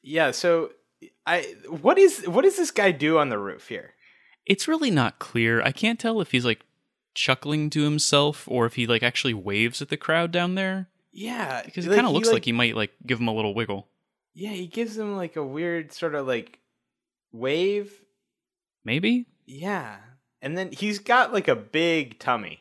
yeah, 0.02 0.30
so 0.30 0.70
I 1.26 1.54
what 1.68 1.98
is 1.98 2.26
what 2.26 2.42
does 2.42 2.56
this 2.56 2.70
guy 2.70 2.90
do 2.90 3.18
on 3.18 3.28
the 3.28 3.38
roof 3.38 3.68
here? 3.68 3.94
It's 4.46 4.66
really 4.66 4.90
not 4.90 5.18
clear. 5.18 5.60
I 5.62 5.72
can't 5.72 6.00
tell 6.00 6.20
if 6.20 6.30
he's 6.32 6.44
like 6.46 6.60
chuckling 7.18 7.68
to 7.70 7.82
himself 7.82 8.44
or 8.46 8.64
if 8.66 8.74
he 8.74 8.86
like 8.86 9.02
actually 9.02 9.34
waves 9.34 9.82
at 9.82 9.88
the 9.88 9.96
crowd 9.96 10.30
down 10.30 10.54
there 10.54 10.88
Yeah, 11.12 11.62
because 11.64 11.84
it 11.86 11.90
like, 11.90 11.96
kind 11.96 12.06
of 12.06 12.12
looks 12.12 12.30
like, 12.30 12.44
he 12.44 12.52
might 12.52 12.76
like 12.76 12.92
give 13.06 13.18
him 13.20 13.26
a 13.28 13.34
little 13.34 13.54
wiggle. 13.54 13.88
yeah 14.34 14.50
he 14.50 14.66
gives 14.68 14.96
him 14.96 15.16
like 15.16 15.34
a 15.36 15.44
weird 15.44 15.92
sort 15.92 16.14
of 16.14 16.26
like 16.26 16.58
wave. 17.32 17.92
Maybe 18.84 19.26
Yeah, 19.46 19.96
and 20.40 20.56
then 20.56 20.70
he's 20.72 20.98
got 21.00 21.32
like 21.32 21.48
a 21.48 21.56
big 21.56 22.18
tummy. 22.20 22.60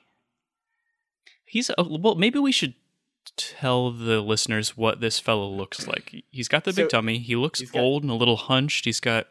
he's 1.46 1.70
a, 1.78 1.84
well. 1.84 2.16
Maybe 2.16 2.40
we 2.40 2.52
should 2.52 2.74
tell 3.36 3.92
the 3.92 4.22
listeners 4.22 4.76
what 4.76 5.00
this 5.02 5.20
fellow 5.20 5.48
looks 5.50 5.86
like. 5.88 6.24
He's 6.32 6.48
got 6.48 6.64
the 6.64 6.74
big 6.74 6.90
tummy. 6.90 7.20
He 7.20 7.36
looks 7.36 7.62
got- 7.62 7.80
old 7.80 8.02
and 8.04 8.12
a 8.12 8.16
little 8.16 8.38
hunched. 8.38 8.86
He's 8.86 9.00
got 9.00 9.28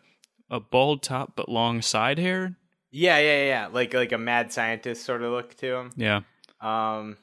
a 0.51 0.61
bald 0.61 1.03
top 1.03 1.33
but 1.35 1.49
long 1.49 1.83
side 1.83 2.19
hair. 2.19 2.57
Yeah, 2.97 3.19
yeah, 3.19 3.45
yeah, 3.45 3.67
like 3.71 3.93
like 3.93 4.13
a 4.13 4.19
mad 4.19 4.55
scientist 4.55 5.05
sort 5.05 5.21
of 5.21 5.31
look 5.31 5.55
to 5.59 5.77
him. 5.77 5.93
Yeah, 5.97 6.23
Um, 6.63 7.19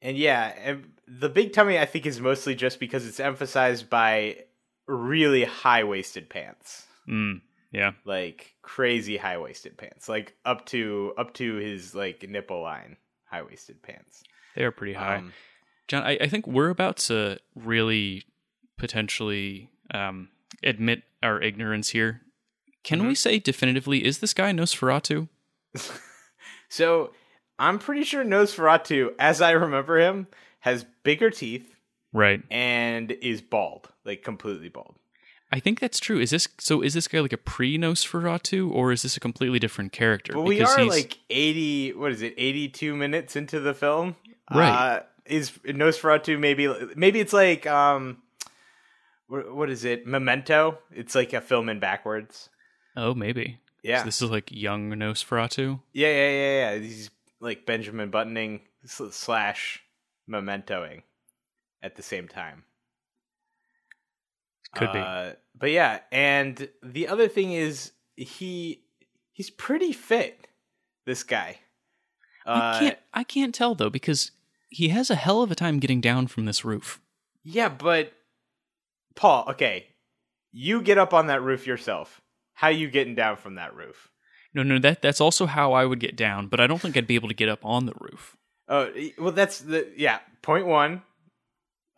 and 0.00 0.16
yeah, 0.18 0.52
and 0.64 0.92
the 1.06 1.28
big 1.28 1.52
tummy 1.52 1.78
I 1.78 1.86
think 1.86 2.06
is 2.06 2.20
mostly 2.20 2.56
just 2.56 2.80
because 2.80 3.06
it's 3.06 3.20
emphasized 3.20 3.88
by 3.88 4.38
really 4.88 5.44
high 5.44 5.84
waisted 5.84 6.28
pants, 6.28 6.86
mm, 7.08 7.40
yeah. 7.70 7.92
like 8.04 8.56
crazy 8.62 9.16
high 9.16 9.38
waisted 9.38 9.78
pants, 9.78 10.08
like 10.08 10.34
up 10.44 10.66
to 10.66 11.14
up 11.16 11.34
to 11.34 11.54
his 11.54 11.94
like 11.94 12.28
nipple 12.28 12.60
line, 12.60 12.96
high 13.26 13.42
waisted 13.42 13.80
pants. 13.80 14.24
They 14.56 14.64
are 14.64 14.72
pretty 14.72 14.94
high. 14.94 15.18
Um, 15.18 15.32
John, 15.86 16.02
I, 16.02 16.18
I 16.20 16.26
think 16.26 16.48
we're 16.48 16.70
about 16.70 16.96
to 16.96 17.38
really 17.54 18.24
potentially 18.76 19.70
um, 19.94 20.30
admit 20.64 21.04
our 21.22 21.40
ignorance 21.40 21.90
here. 21.90 22.22
Can 22.84 22.98
Mm-hmm. 22.98 23.08
we 23.08 23.14
say 23.14 23.38
definitively, 23.38 24.04
is 24.04 24.18
this 24.18 24.34
guy 24.34 24.50
Nosferatu? 24.52 25.28
so 26.68 27.12
I'm 27.58 27.78
pretty 27.78 28.04
sure 28.04 28.24
Nosferatu, 28.24 29.10
as 29.18 29.40
I 29.40 29.52
remember 29.52 29.98
him, 29.98 30.26
has 30.60 30.84
bigger 31.02 31.30
teeth 31.30 31.74
Right. 32.12 32.42
and 32.50 33.10
is 33.10 33.40
bald, 33.40 33.88
like 34.04 34.22
completely 34.22 34.68
bald. 34.68 34.96
I 35.54 35.60
think 35.60 35.80
that's 35.80 36.00
true. 36.00 36.18
Is 36.18 36.30
this 36.30 36.48
so? 36.58 36.80
Is 36.80 36.94
this 36.94 37.06
guy 37.08 37.20
like 37.20 37.34
a 37.34 37.36
pre 37.38 37.76
Nosferatu, 37.76 38.70
or 38.72 38.90
is 38.90 39.02
this 39.02 39.18
a 39.18 39.20
completely 39.20 39.58
different 39.58 39.92
character? 39.92 40.40
We 40.40 40.56
Because 40.58 40.74
are 40.76 40.80
he's- 40.80 40.90
like 40.94 41.18
80, 41.28 41.92
what 41.92 42.10
is 42.10 42.22
it, 42.22 42.32
82 42.38 42.96
minutes 42.96 43.36
into 43.36 43.60
the 43.60 43.74
film. 43.74 44.16
Right. 44.50 44.70
Uh, 44.70 45.02
is 45.26 45.50
Nosferatu 45.66 46.38
maybe, 46.38 46.72
maybe 46.96 47.20
it's 47.20 47.34
like, 47.34 47.66
um, 47.66 48.22
what, 49.28 49.54
what 49.54 49.70
is 49.70 49.84
it, 49.84 50.06
Memento? 50.06 50.78
It's 50.90 51.14
like 51.14 51.32
a 51.34 51.40
film 51.42 51.68
in 51.68 51.78
backwards. 51.78 52.48
Oh 52.96 53.14
maybe. 53.14 53.58
Yeah. 53.82 53.98
So 54.00 54.04
this 54.04 54.22
is 54.22 54.30
like 54.30 54.50
young 54.52 54.90
Nosferatu. 54.90 55.80
yeah, 55.92 56.08
yeah, 56.08 56.30
yeah, 56.30 56.72
yeah. 56.74 56.78
He's 56.78 57.10
like 57.40 57.66
Benjamin 57.66 58.10
Buttoning 58.10 58.60
slash 58.84 59.82
Mementoing 60.30 61.02
at 61.82 61.96
the 61.96 62.02
same 62.02 62.28
time. 62.28 62.64
Could 64.74 64.92
be. 64.92 64.98
Uh, 64.98 65.32
but 65.54 65.70
yeah, 65.70 66.00
and 66.10 66.68
the 66.82 67.08
other 67.08 67.28
thing 67.28 67.52
is 67.52 67.92
he 68.16 68.84
he's 69.32 69.50
pretty 69.50 69.92
fit. 69.92 70.48
This 71.04 71.22
guy. 71.24 71.58
Uh, 72.46 72.72
I 72.74 72.78
can't. 72.78 72.98
I 73.12 73.24
can't 73.24 73.54
tell 73.54 73.74
though 73.74 73.90
because 73.90 74.30
he 74.70 74.88
has 74.88 75.10
a 75.10 75.14
hell 75.14 75.42
of 75.42 75.50
a 75.50 75.54
time 75.54 75.78
getting 75.78 76.00
down 76.00 76.26
from 76.26 76.46
this 76.46 76.64
roof. 76.64 77.00
Yeah, 77.44 77.68
but 77.68 78.12
Paul, 79.14 79.44
okay, 79.50 79.88
you 80.52 80.80
get 80.80 80.96
up 80.96 81.12
on 81.12 81.26
that 81.26 81.42
roof 81.42 81.66
yourself. 81.66 82.21
How 82.62 82.68
you 82.68 82.88
getting 82.88 83.16
down 83.16 83.38
from 83.38 83.56
that 83.56 83.74
roof? 83.74 84.08
No, 84.54 84.62
no, 84.62 84.78
that 84.78 85.02
that's 85.02 85.20
also 85.20 85.46
how 85.46 85.72
I 85.72 85.84
would 85.84 85.98
get 85.98 86.14
down, 86.14 86.46
but 86.46 86.60
I 86.60 86.68
don't 86.68 86.80
think 86.80 86.96
I'd 86.96 87.08
be 87.08 87.16
able 87.16 87.26
to 87.26 87.34
get 87.34 87.48
up 87.48 87.58
on 87.64 87.86
the 87.86 87.94
roof. 87.98 88.36
Oh, 88.68 88.88
well, 89.18 89.32
that's 89.32 89.58
the 89.58 89.92
yeah. 89.96 90.20
Point 90.42 90.66
one, 90.66 91.02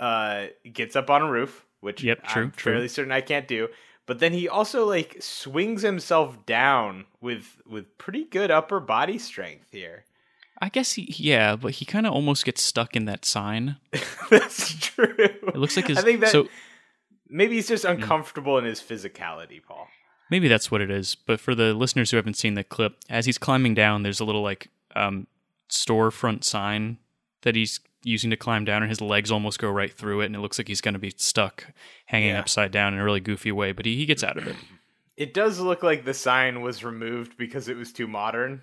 uh, 0.00 0.46
gets 0.72 0.96
up 0.96 1.10
on 1.10 1.20
a 1.20 1.30
roof, 1.30 1.66
which 1.80 2.02
Yep, 2.02 2.24
true, 2.24 2.42
I'm 2.44 2.50
true. 2.52 2.72
fairly 2.72 2.88
certain 2.88 3.12
I 3.12 3.20
can't 3.20 3.46
do. 3.46 3.68
But 4.06 4.20
then 4.20 4.32
he 4.32 4.48
also 4.48 4.86
like 4.86 5.16
swings 5.20 5.82
himself 5.82 6.46
down 6.46 7.04
with 7.20 7.60
with 7.66 7.98
pretty 7.98 8.24
good 8.24 8.50
upper 8.50 8.80
body 8.80 9.18
strength 9.18 9.68
here. 9.70 10.06
I 10.62 10.70
guess 10.70 10.92
he, 10.92 11.12
yeah, 11.18 11.56
but 11.56 11.72
he 11.72 11.84
kind 11.84 12.06
of 12.06 12.14
almost 12.14 12.46
gets 12.46 12.62
stuck 12.62 12.96
in 12.96 13.04
that 13.04 13.26
sign. 13.26 13.76
that's 14.30 14.74
true. 14.78 15.14
It 15.18 15.56
looks 15.56 15.76
like 15.76 15.88
his. 15.88 15.98
I 15.98 16.02
think 16.02 16.20
that 16.20 16.30
so 16.30 16.48
maybe 17.28 17.56
he's 17.56 17.68
just 17.68 17.84
uncomfortable 17.84 18.56
in 18.56 18.64
his 18.64 18.80
physicality, 18.80 19.62
Paul. 19.62 19.88
Maybe 20.34 20.48
that's 20.48 20.68
what 20.68 20.80
it 20.80 20.90
is. 20.90 21.14
But 21.14 21.38
for 21.38 21.54
the 21.54 21.72
listeners 21.74 22.10
who 22.10 22.16
haven't 22.16 22.34
seen 22.34 22.54
the 22.54 22.64
clip, 22.64 22.96
as 23.08 23.24
he's 23.26 23.38
climbing 23.38 23.74
down, 23.74 24.02
there's 24.02 24.18
a 24.18 24.24
little 24.24 24.42
like 24.42 24.66
um, 24.96 25.28
storefront 25.70 26.42
sign 26.42 26.98
that 27.42 27.54
he's 27.54 27.78
using 28.02 28.30
to 28.30 28.36
climb 28.36 28.64
down, 28.64 28.82
and 28.82 28.90
his 28.90 29.00
legs 29.00 29.30
almost 29.30 29.58
go 29.60 29.70
right 29.70 29.92
through 29.92 30.22
it, 30.22 30.26
and 30.26 30.34
it 30.34 30.40
looks 30.40 30.58
like 30.58 30.66
he's 30.66 30.80
going 30.80 30.94
to 30.94 30.98
be 30.98 31.12
stuck 31.16 31.66
hanging 32.06 32.30
Yeah. 32.30 32.40
upside 32.40 32.72
down 32.72 32.94
in 32.94 32.98
a 33.00 33.04
really 33.04 33.20
goofy 33.20 33.52
way. 33.52 33.70
But 33.72 33.86
he, 33.86 33.94
he 33.96 34.06
gets 34.06 34.24
out 34.24 34.36
of 34.36 34.46
it. 34.48 34.56
It 35.16 35.32
does 35.32 35.60
look 35.60 35.84
like 35.84 36.04
the 36.04 36.12
sign 36.12 36.60
was 36.60 36.82
removed 36.82 37.36
because 37.38 37.68
it 37.68 37.76
was 37.76 37.92
too 37.92 38.08
modern. 38.08 38.60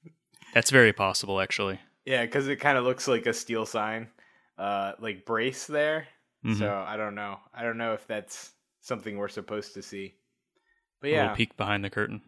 That's 0.52 0.70
very 0.70 0.92
possible, 0.92 1.40
actually. 1.40 1.80
yeah, 2.04 2.22
because 2.26 2.48
it 2.48 2.56
kind 2.56 2.76
of 2.76 2.84
looks 2.84 3.08
like 3.08 3.24
a 3.24 3.32
steel 3.32 3.64
sign, 3.64 4.08
uh, 4.58 4.92
like 5.00 5.24
brace 5.24 5.66
there. 5.66 6.06
Mhm. 6.44 6.58
So 6.58 6.84
I 6.86 6.98
don't 6.98 7.14
know. 7.14 7.38
I 7.54 7.62
don't 7.62 7.78
know 7.78 7.94
if 7.94 8.06
that's 8.06 8.52
something 8.82 9.16
we're 9.16 9.28
supposed 9.28 9.72
to 9.72 9.80
see. 9.82 10.16
But 11.00 11.08
A 11.08 11.12
yeah, 11.12 11.20
little 11.22 11.36
peek 11.36 11.56
behind 11.56 11.84
the 11.84 11.90
curtain. 11.90 12.22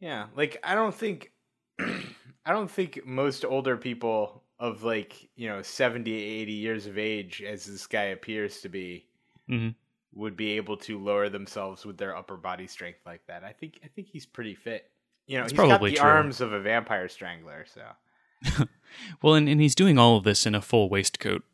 yeah. 0.00 0.26
Like 0.36 0.58
I 0.62 0.74
don't 0.74 0.94
think, 0.94 1.32
I 1.80 2.52
don't 2.52 2.70
think 2.70 3.04
most 3.06 3.44
older 3.44 3.76
people 3.76 4.42
of 4.58 4.82
like 4.82 5.28
you 5.36 5.48
know 5.48 5.62
70, 5.62 6.12
80 6.12 6.52
years 6.52 6.86
of 6.86 6.98
age, 6.98 7.42
as 7.42 7.64
this 7.64 7.86
guy 7.86 8.04
appears 8.04 8.60
to 8.62 8.68
be, 8.68 9.06
hmm 9.48 9.70
would 10.14 10.36
be 10.36 10.50
able 10.58 10.76
to 10.76 10.98
lower 10.98 11.30
themselves 11.30 11.86
with 11.86 11.96
their 11.96 12.14
upper 12.14 12.36
body 12.36 12.66
strength 12.66 12.98
like 13.06 13.26
that. 13.28 13.42
I 13.44 13.52
think 13.52 13.80
I 13.82 13.88
think 13.88 14.08
he's 14.08 14.26
pretty 14.26 14.54
fit. 14.54 14.90
You 15.26 15.38
know, 15.38 15.44
That's 15.44 15.52
he's 15.52 15.58
got 15.58 15.68
probably 15.68 15.90
the 15.92 15.96
true. 15.96 16.10
arms 16.10 16.40
of 16.42 16.52
a 16.52 16.60
vampire 16.60 17.08
strangler, 17.08 17.64
so 17.72 18.66
Well, 19.22 19.34
and, 19.34 19.48
and 19.48 19.58
he's 19.60 19.74
doing 19.74 19.96
all 19.98 20.18
of 20.18 20.24
this 20.24 20.44
in 20.44 20.54
a 20.54 20.60
full 20.60 20.90
waistcoat. 20.90 21.44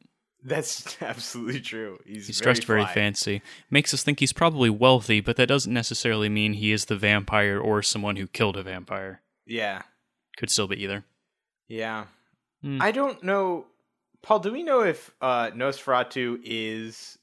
That's 0.45 0.97
absolutely 1.02 1.61
true. 1.61 1.99
He's, 2.07 2.26
He's 2.26 2.38
very 2.40 2.54
dressed 2.54 2.66
very 2.66 2.83
fly. 2.85 2.95
fancy. 2.95 3.42
Makes 3.71 3.92
us 3.95 4.02
think 4.02 4.21
he's 4.21 4.33
probably 4.33 4.71
wealthy, 4.71 5.21
but 5.21 5.37
that 5.37 5.47
doesn't 5.47 5.73
necessarily 5.73 6.28
mean 6.28 6.54
he 6.54 6.73
is 6.73 6.85
the 6.87 6.97
vampire 6.97 7.59
or 7.61 7.83
someone 7.83 8.16
who 8.16 8.26
killed 8.26 8.57
a 8.57 8.62
vampire. 8.62 9.23
Yeah, 9.47 9.83
Could 10.37 10.50
still 10.50 10.68
be 10.68 10.83
either. 10.83 11.04
yeah. 11.68 12.04
Hmm. 12.62 12.83
I 12.83 12.90
don't 12.90 13.23
know, 13.23 13.66
Paul. 14.23 14.40
Do 14.40 14.50
we 14.52 14.62
know 14.64 14.80
if 14.83 15.12
uh, 15.21 15.50
Nosferatu 15.52 16.40
is 16.42 17.16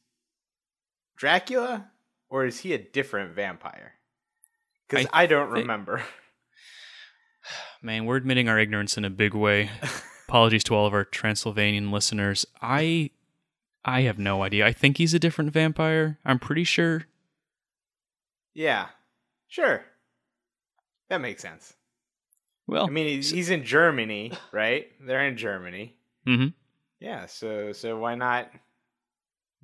Dracula 1.18 1.90
or 2.30 2.46
is 2.46 2.60
he 2.60 2.74
a 2.74 2.78
different 2.78 3.36
vampire? 3.36 3.94
Because 4.88 5.08
I 5.14 5.24
I, 5.24 5.26
don't 5.26 5.50
remember. 5.50 6.04
Man, 7.82 8.06
we're 8.06 8.16
admitting 8.16 8.48
our 8.50 8.58
ignorance 8.60 8.98
in 8.98 9.06
a 9.06 9.10
big 9.10 9.34
way. 9.34 9.70
apologies 10.28 10.64
to 10.66 10.76
all 10.76 10.86
of 10.86 10.94
our 10.94 11.04
Transylvanian 11.06 11.92
listeners. 11.92 12.46
I 12.62 13.12
I 13.84 14.02
have 14.02 14.18
no 14.18 14.44
idea. 14.44 14.66
I 14.66 14.74
think 14.74 14.98
he's 14.98 15.14
a 15.14 15.20
different 15.20 15.52
vampire. 15.54 16.18
I'm 16.26 16.40
pretty 16.40 16.64
sure. 16.64 17.06
Yeah, 18.54 18.88
sure. 19.48 19.86
That 21.10 21.22
makes 21.22 21.42
sense. 21.42 21.74
Well, 22.68 22.88
I 22.88 22.90
mean, 22.90 23.06
he's, 23.06 23.30
he's 23.30 23.52
in 23.52 23.64
Germany, 23.64 24.32
right? 24.52 24.88
They're 25.00 25.28
in 25.28 25.38
Germany. 25.38 25.96
hmm 26.26 26.48
Yeah, 27.00 27.28
so 27.28 27.72
so 27.74 27.98
why 28.00 28.16
not 28.16 28.50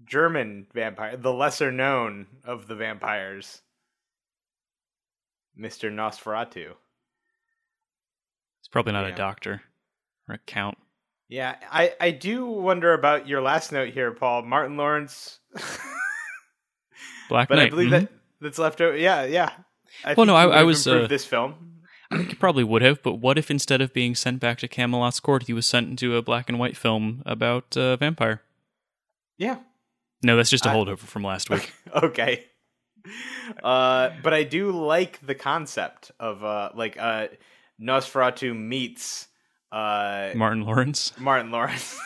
German 0.06 0.68
vampire, 0.74 1.18
the 1.18 1.34
lesser 1.34 1.72
known 1.72 2.28
of 2.44 2.68
the 2.68 2.76
vampires, 2.76 3.62
Mister 5.56 5.90
Nosferatu. 5.90 6.74
he's 8.60 8.68
probably 8.72 8.94
not 8.94 9.08
Yeah. 9.08 9.14
a 9.14 9.18
doctor 9.18 9.62
or 10.28 10.36
a 10.36 10.40
count. 10.40 10.78
Yeah, 11.30 11.56
I 11.72 11.94
I 12.00 12.12
do 12.12 12.46
wonder 12.46 12.94
about 12.94 13.28
your 13.28 13.42
last 13.42 13.72
note 13.72 13.90
here, 13.94 14.12
Paul. 14.12 14.42
Martin 14.44 14.76
Lawrence, 14.78 15.40
Black 17.30 17.48
but 17.48 17.56
Knight. 17.56 17.68
I 17.68 17.70
believe 17.70 17.88
mhm. 17.88 17.92
that 18.02 18.10
that's 18.42 18.58
left 18.60 18.82
over. 18.82 18.96
Yeah, 18.98 19.24
yeah. 19.24 19.52
I 20.04 20.14
Well, 20.14 20.26
no, 20.26 20.36
I- 20.36 20.60
I 20.60 20.64
was, 20.64 20.88
uh, 20.88 21.08
this 21.08 21.26
film. 21.26 21.56
I 22.10 22.18
think 22.18 22.30
he 22.30 22.36
probably 22.36 22.64
would 22.66 22.82
have, 22.82 23.02
but 23.02 23.16
what 23.16 23.38
if 23.38 23.50
instead 23.50 23.80
of 23.82 23.94
being 23.94 24.16
sent 24.16 24.42
back 24.42 24.58
to 24.60 24.68
Camelot's 24.68 25.20
court, 25.22 25.44
he 25.44 25.54
was 25.54 25.66
sent 25.66 25.88
into 25.90 26.18
a 26.18 26.22
black 26.22 26.50
and 26.50 26.60
white 26.60 26.76
film 26.76 27.24
about 27.26 27.78
a 27.78 27.96
vampire? 27.98 28.42
Yeah. 29.38 29.60
No, 30.22 30.36
that's 30.36 30.50
just 30.50 30.66
a 30.66 30.70
I- 30.70 30.76
holdover 30.76 31.00
from 31.00 31.24
last 31.24 31.50
week. 31.50 31.72
okay. 31.96 32.46
Uh, 33.64 34.10
but 34.22 34.34
I 34.34 34.44
do 34.44 34.72
like 34.72 35.26
the 35.26 35.34
concept 35.36 36.12
of 36.20 36.44
uh, 36.44 36.72
like 36.76 36.98
uh, 37.00 37.28
Nosferatu 37.82 38.56
meets 38.58 39.28
uh, 39.72 40.32
Martin 40.36 40.64
Lawrence. 40.64 41.14
Martin 41.20 41.52
Lawrence. 41.52 42.00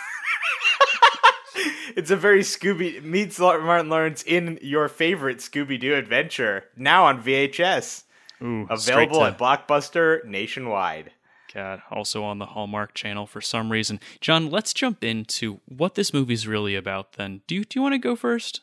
it's 1.96 2.12
a 2.12 2.16
very 2.16 2.42
Scooby 2.42 3.02
meets 3.04 3.40
Martin 3.40 3.90
Lawrence 3.90 4.24
in 4.24 4.60
your 4.62 4.88
favorite 4.88 5.38
Scooby 5.38 5.80
Doo 5.80 5.96
adventure 5.96 6.66
now 6.76 7.06
on 7.06 7.24
VHS, 7.24 8.04
Ooh, 8.42 8.68
available 8.70 8.80
straight 8.80 9.12
at 9.12 9.38
Blockbuster 9.38 10.24
nationwide. 10.26 11.12
God, 11.54 11.82
also 11.90 12.22
on 12.22 12.38
the 12.38 12.48
Hallmark 12.48 12.94
Channel 12.94 13.26
for 13.26 13.40
some 13.40 13.72
reason. 13.72 14.02
John, 14.20 14.50
let's 14.50 14.74
jump 14.74 15.06
into 15.06 15.62
what 15.66 15.96
this 15.96 16.14
movie's 16.14 16.46
really 16.46 16.76
about. 16.76 17.14
Then, 17.14 17.42
do 17.48 17.56
you 17.56 17.64
do 17.64 17.80
you 17.80 17.82
want 17.82 17.94
to 17.94 18.00
go 18.00 18.16
first? 18.16 18.60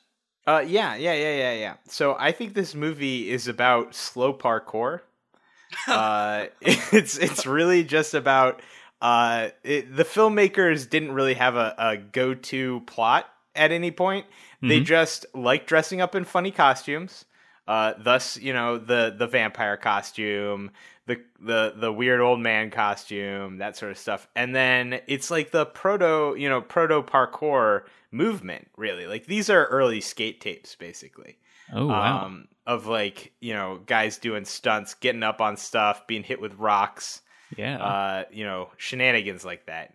Uh, 0.46 0.62
yeah, 0.66 0.96
yeah, 0.96 1.14
yeah, 1.14 1.34
yeah, 1.34 1.52
yeah. 1.52 1.74
So 1.88 2.16
I 2.18 2.32
think 2.32 2.52
this 2.52 2.74
movie 2.74 3.30
is 3.30 3.48
about 3.48 3.94
slow 3.94 4.34
parkour. 4.34 5.00
uh, 5.88 6.46
it's 6.60 7.16
it's 7.16 7.46
really 7.46 7.82
just 7.82 8.12
about 8.12 8.60
uh, 9.02 9.50
it, 9.64 9.94
the 9.94 10.04
filmmakers 10.04 10.88
didn't 10.88 11.12
really 11.12 11.34
have 11.34 11.56
a, 11.56 11.74
a 11.76 11.96
go 11.98 12.34
to 12.34 12.80
plot 12.86 13.26
at 13.54 13.72
any 13.72 13.90
point. 13.90 14.26
They 14.62 14.80
Mhm. 14.80 14.84
just 14.86 15.26
like 15.34 15.66
dressing 15.66 16.00
up 16.00 16.14
in 16.14 16.24
funny 16.24 16.52
costumes. 16.52 17.26
Uh, 17.68 17.94
thus, 17.98 18.36
you 18.38 18.52
know 18.52 18.78
the 18.78 19.14
the 19.16 19.26
vampire 19.26 19.76
costume, 19.76 20.70
the 21.06 21.20
the 21.40 21.74
the 21.76 21.92
weird 21.92 22.20
old 22.20 22.40
man 22.40 22.70
costume, 22.70 23.58
that 23.58 23.76
sort 23.76 23.92
of 23.92 23.98
stuff. 23.98 24.28
And 24.36 24.54
then 24.54 25.00
it's 25.08 25.30
like 25.30 25.50
the 25.52 25.66
proto, 25.66 26.34
you 26.38 26.48
know, 26.48 26.60
proto 26.60 27.02
parkour 27.02 27.82
movement. 28.10 28.68
Really, 28.76 29.06
like 29.06 29.26
these 29.26 29.50
are 29.50 29.66
early 29.66 30.00
skate 30.00 30.40
tapes, 30.40 30.74
basically 30.76 31.38
Oh 31.72 31.92
wow, 31.92 32.24
um, 32.26 32.48
of 32.66 32.86
like 32.86 33.32
you 33.40 33.54
know 33.54 33.80
guys 33.86 34.18
doing 34.18 34.44
stunts, 34.44 34.94
getting 34.94 35.22
up 35.22 35.40
on 35.40 35.56
stuff, 35.56 36.06
being 36.06 36.22
hit 36.24 36.40
with 36.40 36.54
rocks, 36.54 37.21
yeah. 37.56 37.78
uh, 37.82 38.24
you 38.32 38.44
know 38.44 38.68
shenanigans 38.76 39.44
like 39.44 39.66
that. 39.66 39.94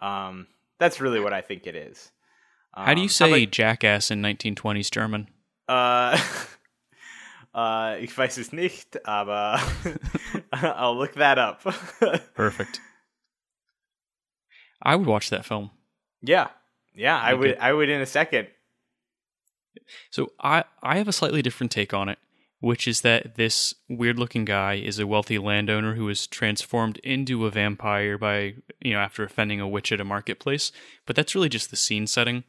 Um, 0.00 0.46
that's 0.78 1.00
really 1.00 1.20
what 1.20 1.32
I 1.32 1.40
think 1.40 1.66
it 1.66 1.74
is. 1.76 2.10
Um, 2.74 2.86
How 2.86 2.94
do 2.94 3.00
you 3.00 3.08
how 3.08 3.12
say 3.14 3.46
jackass 3.46 4.10
in 4.10 4.20
1920s 4.22 4.90
German? 4.90 5.28
uh, 5.68 6.18
uh, 7.54 7.96
ich 8.00 8.10
weiß 8.16 8.38
es 8.38 8.52
nicht, 8.52 8.96
aber 9.06 9.60
I'll 10.52 10.96
look 10.96 11.14
that 11.14 11.38
up. 11.38 11.62
Perfect. 12.34 12.80
I 14.82 14.96
would 14.96 15.06
watch 15.06 15.30
that 15.30 15.44
film. 15.46 15.70
yeah, 16.20 16.48
yeah, 16.94 17.18
I 17.18 17.32
Okay. 17.32 17.38
would. 17.38 17.58
I 17.58 17.72
would 17.72 17.88
in 17.88 18.00
a 18.00 18.06
second. 18.06 18.48
So 20.10 20.32
I 20.40 20.64
I 20.82 20.98
have 20.98 21.08
a 21.08 21.12
slightly 21.12 21.42
different 21.42 21.70
take 21.72 21.94
on 21.94 22.08
it, 22.08 22.18
which 22.64 22.88
is 22.88 23.02
that 23.02 23.34
this 23.34 23.74
weird 23.90 24.18
looking 24.18 24.46
guy 24.46 24.72
is 24.72 24.98
a 24.98 25.06
wealthy 25.06 25.36
landowner 25.36 25.96
who 25.96 26.08
is 26.08 26.26
transformed 26.26 26.96
into 27.04 27.44
a 27.44 27.50
vampire 27.50 28.16
by 28.16 28.54
you 28.80 28.94
know 28.94 29.00
after 29.00 29.22
offending 29.22 29.60
a 29.60 29.68
witch 29.68 29.92
at 29.92 30.00
a 30.00 30.04
marketplace. 30.04 30.72
But 31.04 31.14
that's 31.14 31.34
really 31.34 31.50
just 31.50 31.70
the 31.70 31.76
scene 31.76 32.06
setting. 32.06 32.42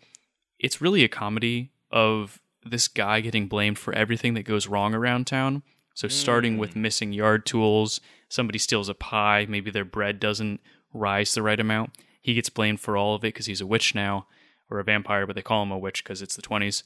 It's 0.58 0.80
really 0.80 1.04
a 1.04 1.10
comedy 1.10 1.72
of 1.92 2.40
this 2.64 2.88
guy 2.88 3.20
getting 3.20 3.48
blamed 3.48 3.78
for 3.78 3.94
everything 3.94 4.36
that 4.36 4.44
goes 4.44 4.68
wrong 4.68 4.96
around 4.96 5.28
town. 5.28 5.64
So 5.96 6.08
starting 6.08 6.58
with 6.58 6.76
mm. 6.76 6.78
missing 6.78 7.12
yard 7.12 7.46
tools, 7.46 8.00
somebody 8.30 8.58
steals 8.58 8.88
a 8.88 8.94
pie, 8.94 9.46
maybe 9.50 9.70
their 9.70 9.84
bread 9.84 10.22
doesn't 10.22 10.62
rise 10.94 11.34
the 11.34 11.42
right 11.42 11.60
amount. 11.60 11.92
He 12.22 12.34
gets 12.34 12.50
blamed 12.50 12.80
for 12.80 12.96
all 12.96 13.16
of 13.16 13.24
it 13.26 13.34
because 13.34 13.48
he's 13.48 13.62
a 13.62 13.68
witch 13.68 13.94
now, 13.94 14.28
or 14.70 14.80
a 14.80 14.84
vampire, 14.86 15.28
but 15.28 15.36
they 15.36 15.42
call 15.42 15.64
him 15.64 15.72
a 15.72 15.78
witch 15.78 16.06
because 16.06 16.22
it's 16.22 16.38
the 16.38 16.42
20s. 16.42 16.84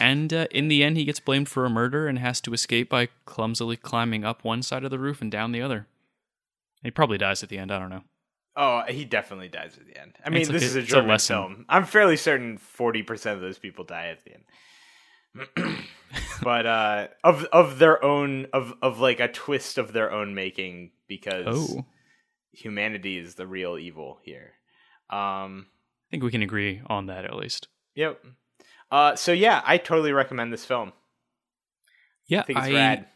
And 0.00 0.32
uh, 0.32 0.46
in 0.50 0.68
the 0.68 0.82
end, 0.82 0.96
he 0.96 1.04
gets 1.04 1.20
blamed 1.20 1.48
for 1.48 1.64
a 1.64 1.70
murder 1.70 2.06
and 2.08 2.18
has 2.18 2.40
to 2.42 2.52
escape 2.52 2.88
by 2.90 3.08
clumsily 3.24 3.76
climbing 3.76 4.24
up 4.24 4.44
one 4.44 4.62
side 4.62 4.84
of 4.84 4.90
the 4.90 4.98
roof 4.98 5.20
and 5.20 5.30
down 5.30 5.52
the 5.52 5.62
other. 5.62 5.86
He 6.82 6.90
probably 6.90 7.18
dies 7.18 7.42
at 7.42 7.48
the 7.48 7.58
end. 7.58 7.70
I 7.72 7.78
don't 7.78 7.90
know. 7.90 8.02
Oh, 8.56 8.82
he 8.88 9.04
definitely 9.04 9.48
dies 9.48 9.76
at 9.78 9.86
the 9.86 10.00
end. 10.00 10.14
I 10.24 10.30
mean, 10.30 10.40
It's 10.42 10.50
this 10.50 10.62
a- 10.62 10.66
is 10.66 10.76
a 10.76 10.78
it's 10.80 10.88
a 10.88 10.94
German 10.96 11.18
film. 11.18 11.66
I'm 11.68 11.84
fairly 11.84 12.16
certain 12.16 12.58
40% 12.78 13.32
of 13.34 13.40
those 13.40 13.58
people 13.58 13.84
die 13.84 14.06
at 14.08 14.24
the 14.24 14.32
end. 14.34 14.44
but 16.42 16.64
uh 16.64 17.08
of 17.22 17.44
of 17.52 17.78
their 17.78 18.02
own 18.02 18.46
of 18.54 18.72
of 18.80 19.00
like 19.00 19.20
a 19.20 19.28
twist 19.28 19.76
of 19.76 19.92
their 19.92 20.10
own 20.10 20.34
making 20.34 20.92
because 21.08 21.44
Oh, 21.76 21.84
humanity 22.52 23.18
is 23.18 23.34
the 23.34 23.46
real 23.46 23.76
evil 23.76 24.18
here. 24.22 24.52
Um 25.10 25.66
I 26.08 26.10
think 26.10 26.22
we 26.22 26.30
can 26.30 26.40
agree 26.42 26.80
on 26.86 27.06
that 27.06 27.24
at 27.26 27.34
least. 27.36 27.68
yep. 27.94 28.24
Uh 28.90 29.16
so 29.16 29.32
yeah, 29.32 29.62
I 29.64 29.78
totally 29.78 30.12
recommend 30.12 30.52
this 30.52 30.64
film. 30.64 30.92
Yeah, 32.26 32.40
I 32.40 32.42
think 32.44 32.58
it's 32.58 32.68
I, 32.68 32.72
rad. 32.72 33.06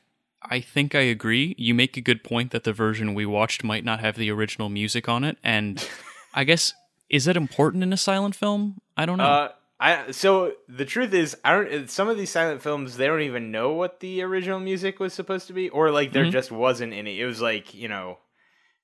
I 0.42 0.60
think 0.60 0.94
I 0.94 1.00
agree. 1.00 1.54
You 1.58 1.74
make 1.74 1.96
a 1.96 2.00
good 2.00 2.24
point 2.24 2.50
that 2.52 2.64
the 2.64 2.72
version 2.72 3.14
we 3.14 3.26
watched 3.26 3.62
might 3.64 3.84
not 3.84 4.00
have 4.00 4.16
the 4.16 4.30
original 4.30 4.68
music 4.68 5.08
on 5.08 5.24
it, 5.24 5.36
and 5.44 5.86
I 6.34 6.44
guess 6.44 6.72
is 7.08 7.24
that 7.24 7.36
important 7.36 7.82
in 7.82 7.92
a 7.92 7.96
silent 7.96 8.34
film? 8.34 8.80
I 8.96 9.06
don't 9.06 9.18
know. 9.18 9.24
Uh 9.24 9.48
I 9.82 10.10
so 10.10 10.52
the 10.68 10.84
truth 10.84 11.12
is 11.14 11.36
I 11.44 11.52
don't 11.52 11.90
some 11.90 12.08
of 12.08 12.16
these 12.18 12.30
silent 12.30 12.62
films 12.62 12.96
they 12.96 13.06
don't 13.06 13.22
even 13.22 13.50
know 13.50 13.72
what 13.72 14.00
the 14.00 14.22
original 14.22 14.60
music 14.60 15.00
was 15.00 15.12
supposed 15.14 15.46
to 15.46 15.52
be 15.54 15.68
or 15.70 15.90
like 15.90 16.12
there 16.12 16.24
Mhm. 16.26 16.32
just 16.32 16.50
wasn't 16.52 16.92
any. 16.92 17.20
It 17.20 17.24
was 17.24 17.40
like, 17.40 17.72
you 17.74 17.88
know, 17.88 18.18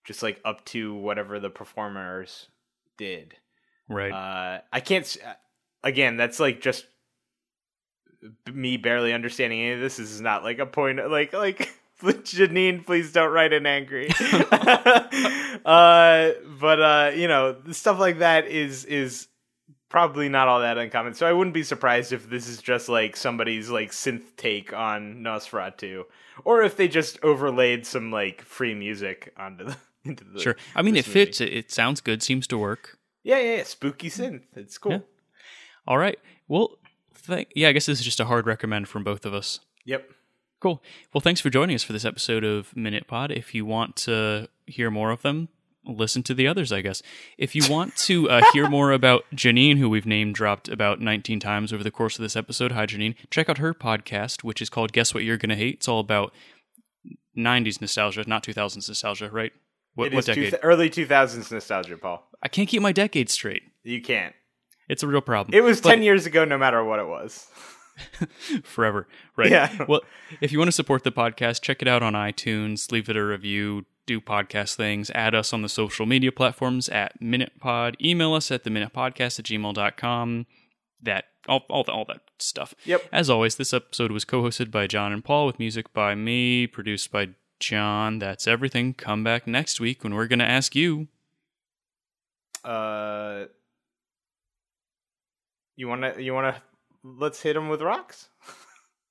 just 0.04 0.22
like 0.22 0.40
up 0.44 0.64
to 0.66 0.94
whatever 0.94 1.38
the 1.38 1.50
performers 1.50 2.48
did. 2.96 3.34
right. 3.88 4.10
Uh 4.12 4.60
I 4.72 4.80
can't 4.80 5.04
s- 5.04 5.18
again, 5.86 6.16
that's 6.16 6.40
like 6.40 6.60
just 6.60 6.84
me 8.52 8.76
barely 8.76 9.12
understanding 9.12 9.60
any 9.60 9.72
of 9.72 9.80
this. 9.80 9.96
This 9.96 10.10
is 10.10 10.20
not 10.20 10.42
like 10.42 10.58
a 10.58 10.66
point 10.66 10.98
like 11.10 11.32
like 11.32 11.70
Janine, 12.02 12.84
please 12.84 13.12
don't 13.12 13.32
write 13.32 13.52
in 13.52 13.66
angry. 13.66 14.08
uh 15.64 16.30
but 16.60 16.80
uh 16.80 17.12
you 17.14 17.28
know, 17.28 17.56
stuff 17.70 17.98
like 17.98 18.18
that 18.18 18.46
is 18.46 18.84
is 18.84 19.28
probably 19.88 20.28
not 20.28 20.48
all 20.48 20.60
that 20.60 20.76
uncommon. 20.76 21.14
So 21.14 21.26
I 21.26 21.32
wouldn't 21.32 21.54
be 21.54 21.62
surprised 21.62 22.12
if 22.12 22.28
this 22.28 22.48
is 22.48 22.60
just 22.60 22.88
like 22.88 23.16
somebody's 23.16 23.70
like 23.70 23.92
synth 23.92 24.36
take 24.36 24.72
on 24.72 25.22
Nosferatu, 25.22 26.04
or 26.44 26.62
if 26.62 26.76
they 26.76 26.88
just 26.88 27.22
overlaid 27.22 27.86
some 27.86 28.10
like 28.10 28.42
free 28.42 28.74
music 28.74 29.32
onto 29.38 29.66
the 29.66 29.76
into 30.04 30.24
the. 30.24 30.40
sure. 30.40 30.56
I 30.74 30.82
mean, 30.82 30.96
it 30.96 31.06
movie. 31.06 31.24
fits. 31.24 31.40
It, 31.40 31.52
it 31.52 31.70
sounds 31.70 32.00
good. 32.00 32.22
Seems 32.22 32.46
to 32.48 32.58
work. 32.58 32.98
Yeah, 33.22 33.38
yeah, 33.38 33.56
yeah. 33.56 33.62
Spooky 33.64 34.10
synth. 34.10 34.42
It's 34.54 34.78
cool. 34.78 34.92
Yeah. 34.92 34.98
All 35.86 35.98
right. 35.98 36.18
Well, 36.48 36.78
th- 37.26 37.48
yeah. 37.54 37.68
I 37.68 37.72
guess 37.72 37.86
this 37.86 37.98
is 37.98 38.04
just 38.04 38.20
a 38.20 38.24
hard 38.26 38.46
recommend 38.46 38.88
from 38.88 39.04
both 39.04 39.24
of 39.26 39.34
us. 39.34 39.60
Yep. 39.84 40.10
Cool. 40.60 40.82
Well, 41.12 41.20
thanks 41.20 41.40
for 41.40 41.50
joining 41.50 41.74
us 41.74 41.82
for 41.82 41.92
this 41.92 42.04
episode 42.04 42.42
of 42.44 42.74
Minute 42.76 43.06
Pod. 43.06 43.30
If 43.30 43.54
you 43.54 43.64
want 43.66 43.94
to 43.96 44.48
hear 44.66 44.90
more 44.90 45.10
of 45.10 45.22
them, 45.22 45.48
listen 45.84 46.22
to 46.24 46.34
the 46.34 46.48
others, 46.48 46.72
I 46.72 46.80
guess. 46.80 47.02
If 47.38 47.54
you 47.54 47.62
want 47.70 47.94
to 47.98 48.28
uh, 48.30 48.42
hear 48.52 48.68
more 48.68 48.90
about 48.92 49.24
Janine, 49.34 49.76
who 49.78 49.88
we've 49.88 50.06
name 50.06 50.32
dropped 50.32 50.68
about 50.68 51.00
19 51.00 51.38
times 51.40 51.72
over 51.72 51.84
the 51.84 51.90
course 51.90 52.18
of 52.18 52.22
this 52.22 52.36
episode, 52.36 52.72
hi, 52.72 52.86
Janine, 52.86 53.14
check 53.30 53.48
out 53.48 53.58
her 53.58 53.74
podcast, 53.74 54.42
which 54.44 54.62
is 54.62 54.70
called 54.70 54.92
Guess 54.92 55.12
What 55.14 55.24
You're 55.24 55.36
Gonna 55.36 55.56
Hate. 55.56 55.74
It's 55.76 55.88
all 55.88 56.00
about 56.00 56.32
90s 57.36 57.80
nostalgia, 57.80 58.24
not 58.26 58.42
2000s 58.42 58.88
nostalgia, 58.88 59.30
right? 59.30 59.52
What, 59.94 60.08
It 60.08 60.14
what 60.14 60.24
two 60.24 60.34
decade? 60.34 60.50
th- 60.50 60.60
early 60.64 60.90
two 60.90 61.06
thousands 61.06 61.50
nostalgia, 61.50 61.96
Paul. 61.96 62.26
I 62.42 62.48
can't 62.48 62.68
keep 62.68 62.82
my 62.82 62.92
decade 62.92 63.30
straight. 63.30 63.62
You 63.82 64.00
can't. 64.02 64.34
It's 64.88 65.02
a 65.02 65.06
real 65.06 65.20
problem. 65.20 65.54
It 65.56 65.62
was 65.62 65.80
But- 65.80 65.90
ten 65.90 66.02
years 66.02 66.26
ago, 66.26 66.44
no 66.44 66.56
matter 66.58 66.82
what 66.84 66.98
it 66.98 67.06
was. 67.06 67.46
forever. 68.64 69.08
Right. 69.36 69.50
Yeah. 69.50 69.84
Well, 69.88 70.02
if 70.40 70.52
you 70.52 70.58
want 70.58 70.68
to 70.68 70.72
support 70.72 71.02
the 71.02 71.12
podcast, 71.12 71.62
check 71.62 71.80
it 71.80 71.88
out 71.88 72.02
on 72.02 72.12
iTunes, 72.12 72.92
leave 72.92 73.08
it 73.08 73.16
a 73.16 73.24
review, 73.24 73.86
do 74.04 74.20
podcast 74.20 74.74
things. 74.74 75.10
Add 75.14 75.34
us 75.34 75.52
on 75.54 75.62
the 75.62 75.68
social 75.68 76.04
media 76.04 76.30
platforms 76.30 76.88
at 76.90 77.18
MinutePod. 77.20 77.94
Email 78.04 78.34
us 78.34 78.50
at 78.50 78.64
the 78.64 78.70
minutepodcast 78.70 79.38
at 79.38 79.44
gmail.com. 79.46 80.46
That 81.02 81.24
all, 81.48 81.64
all, 81.70 81.84
all 81.88 82.04
that 82.08 82.20
stuff. 82.38 82.74
Yep. 82.84 83.08
As 83.12 83.30
always, 83.30 83.56
this 83.56 83.72
episode 83.72 84.10
was 84.12 84.24
co-hosted 84.26 84.70
by 84.70 84.86
John 84.86 85.12
and 85.12 85.24
Paul 85.24 85.46
with 85.46 85.58
music 85.58 85.92
by 85.94 86.14
me, 86.14 86.66
produced 86.66 87.10
by 87.10 87.30
John. 87.60 88.18
That's 88.18 88.46
everything. 88.46 88.92
Come 88.94 89.24
back 89.24 89.46
next 89.46 89.80
week 89.80 90.04
when 90.04 90.14
we're 90.14 90.26
going 90.26 90.38
to 90.40 90.44
ask 90.44 90.74
you. 90.76 91.08
Uh, 92.64 93.44
you 95.76 95.88
wanna 95.88 96.14
you 96.18 96.34
wanna 96.34 96.62
let's 97.04 97.42
hit 97.42 97.56
him 97.56 97.68
with 97.68 97.82
rocks. 97.82 98.28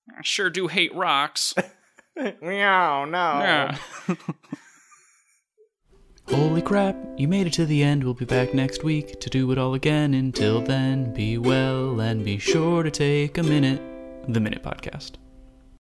I 0.09 0.21
sure 0.21 0.49
do 0.49 0.67
hate 0.67 0.93
rocks. 0.93 1.55
Meow, 2.41 3.05
no. 3.05 3.39
Yeah. 3.39 3.77
Holy 6.27 6.61
crap, 6.61 6.95
you 7.17 7.27
made 7.27 7.45
it 7.45 7.53
to 7.53 7.65
the 7.65 7.83
end. 7.83 8.03
We'll 8.03 8.15
be 8.15 8.25
back 8.25 8.53
next 8.53 8.83
week 8.83 9.19
to 9.19 9.29
do 9.29 9.51
it 9.51 9.57
all 9.57 9.75
again. 9.75 10.13
Until 10.13 10.59
then, 10.59 11.13
be 11.13 11.37
well 11.37 11.99
and 11.99 12.25
be 12.25 12.39
sure 12.39 12.81
to 12.81 12.89
take 12.89 13.37
a 13.37 13.43
minute. 13.43 13.81
The 14.27 14.39
Minute 14.39 14.63
Podcast. 14.63 15.17